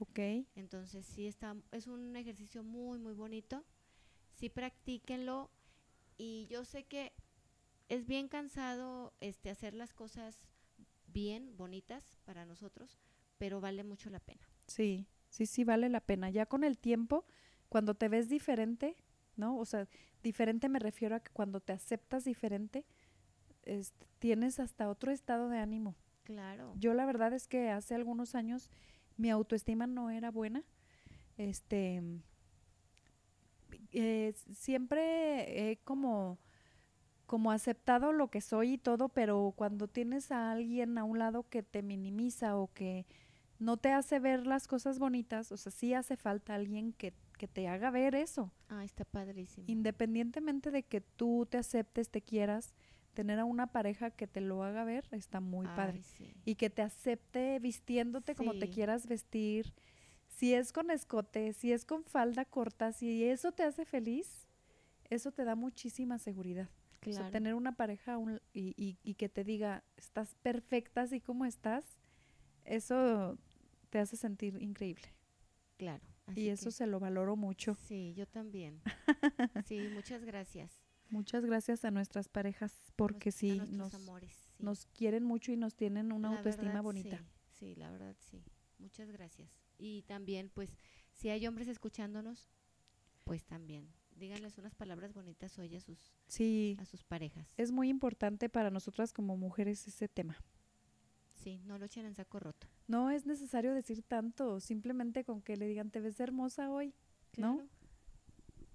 [0.00, 0.18] Ok,
[0.54, 3.64] Entonces, sí, está, es un ejercicio muy, muy bonito.
[4.32, 5.50] Sí, practíquenlo.
[6.16, 7.12] Y yo sé que
[7.88, 10.40] es bien cansado este, hacer las cosas
[11.06, 12.98] bien, bonitas para nosotros,
[13.38, 14.48] pero vale mucho la pena.
[14.66, 16.30] sí, sí, sí, vale la pena.
[16.30, 17.24] Ya con el tiempo,
[17.68, 18.96] cuando te ves diferente,
[19.36, 19.58] ¿no?
[19.58, 19.86] O sea,
[20.22, 22.86] diferente me refiero a que cuando te aceptas diferente,
[24.18, 25.94] tienes hasta otro estado de ánimo.
[26.24, 26.74] Claro.
[26.76, 28.70] Yo la verdad es que hace algunos años
[29.16, 30.64] mi autoestima no era buena.
[31.36, 32.02] Este
[33.92, 36.38] eh, siempre he como
[37.28, 41.46] como aceptado lo que soy y todo, pero cuando tienes a alguien a un lado
[41.46, 43.04] que te minimiza o que
[43.58, 47.46] no te hace ver las cosas bonitas, o sea, sí hace falta alguien que, que
[47.46, 48.50] te haga ver eso.
[48.70, 49.66] Ah, está padrísimo.
[49.68, 52.74] Independientemente de que tú te aceptes, te quieras,
[53.12, 56.32] tener a una pareja que te lo haga ver está muy padre sí.
[56.46, 59.74] y que te acepte vistiéndote como te quieras vestir.
[60.28, 64.48] Si es con escote, si es con falda corta, si eso te hace feliz,
[65.10, 66.70] eso te da muchísima seguridad.
[67.00, 67.30] O sea, Claro.
[67.30, 71.84] tener una pareja un- y, y- y que te diga, estás perfecta así como estás,
[72.64, 73.38] eso
[73.90, 75.14] te hace sentir increíble.
[75.76, 76.04] Claro.
[76.34, 77.74] y eso que- se lo valoro mucho.
[77.86, 78.82] Sí, yo también.
[79.66, 80.82] sí, muchas gracias.
[81.08, 84.32] Muchas gracias a nuestras parejas Nos- porque a sí, nos, amores.
[84.34, 84.62] sí.
[84.62, 87.16] nos quieren mucho y nos tienen una La autoestima verdad, bonita.
[87.16, 87.24] Sí,
[87.70, 88.44] sí, la verdad sí.
[88.78, 89.50] Muchas gracias.
[89.78, 90.76] Y también, pues,
[91.14, 92.50] si hay hombres escuchándonos,
[93.24, 93.88] pues también
[94.18, 97.52] díganles unas palabras bonitas hoy a sus, Sí, a sus parejas.
[97.56, 100.36] es muy importante para nosotras como mujeres ese tema.
[101.34, 102.66] Sí, no lo echen en saco roto.
[102.88, 106.94] No es necesario decir tanto, simplemente con que le digan te ves hermosa hoy,
[107.36, 107.58] ¿no?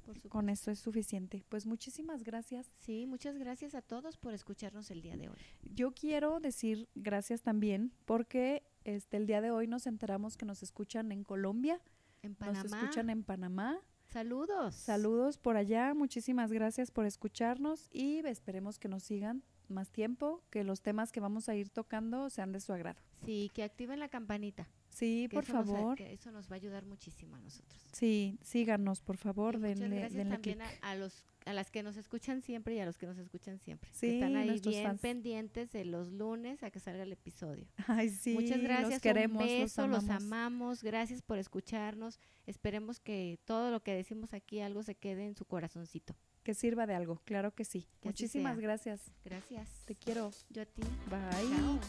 [0.05, 0.27] Por.
[0.29, 1.45] Con eso es suficiente.
[1.47, 2.69] Pues muchísimas gracias.
[2.79, 5.37] Sí, muchas gracias a todos por escucharnos el día de hoy.
[5.63, 10.61] Yo quiero decir gracias también porque este el día de hoy nos enteramos que nos
[10.61, 11.79] escuchan en Colombia,
[12.21, 12.63] En Panamá.
[12.63, 13.79] nos escuchan en Panamá.
[14.13, 14.75] Saludos.
[14.75, 20.63] Saludos por allá, muchísimas gracias por escucharnos y esperemos que nos sigan más tiempo, que
[20.63, 23.01] los temas que vamos a ir tocando sean de su agrado.
[23.25, 24.67] Sí, que activen la campanita.
[24.91, 25.97] Sí, que por eso nos favor.
[25.97, 27.81] que eso nos va a ayudar muchísimo a nosotros.
[27.91, 31.83] Sí, síganos, por favor, Y muchas denle, gracias denle también a los a las que
[31.83, 33.89] nos escuchan siempre y a los que nos escuchan siempre.
[33.93, 35.01] Sí, que están ahí bien fans.
[35.01, 37.67] pendientes de los lunes a que salga el episodio.
[37.87, 40.23] Ay, sí, Muchas gracias, los queremos, un beso, los los amamos.
[40.23, 42.19] amamos, gracias por escucharnos.
[42.45, 46.15] Esperemos que todo lo que decimos aquí algo se quede en su corazoncito.
[46.43, 47.87] Que sirva de algo, claro que sí.
[48.01, 49.11] Que Muchísimas gracias.
[49.23, 49.69] Gracias.
[49.85, 50.31] Te quiero.
[50.49, 50.81] Yo a ti.
[51.09, 51.49] Bye.
[51.57, 51.79] Chao.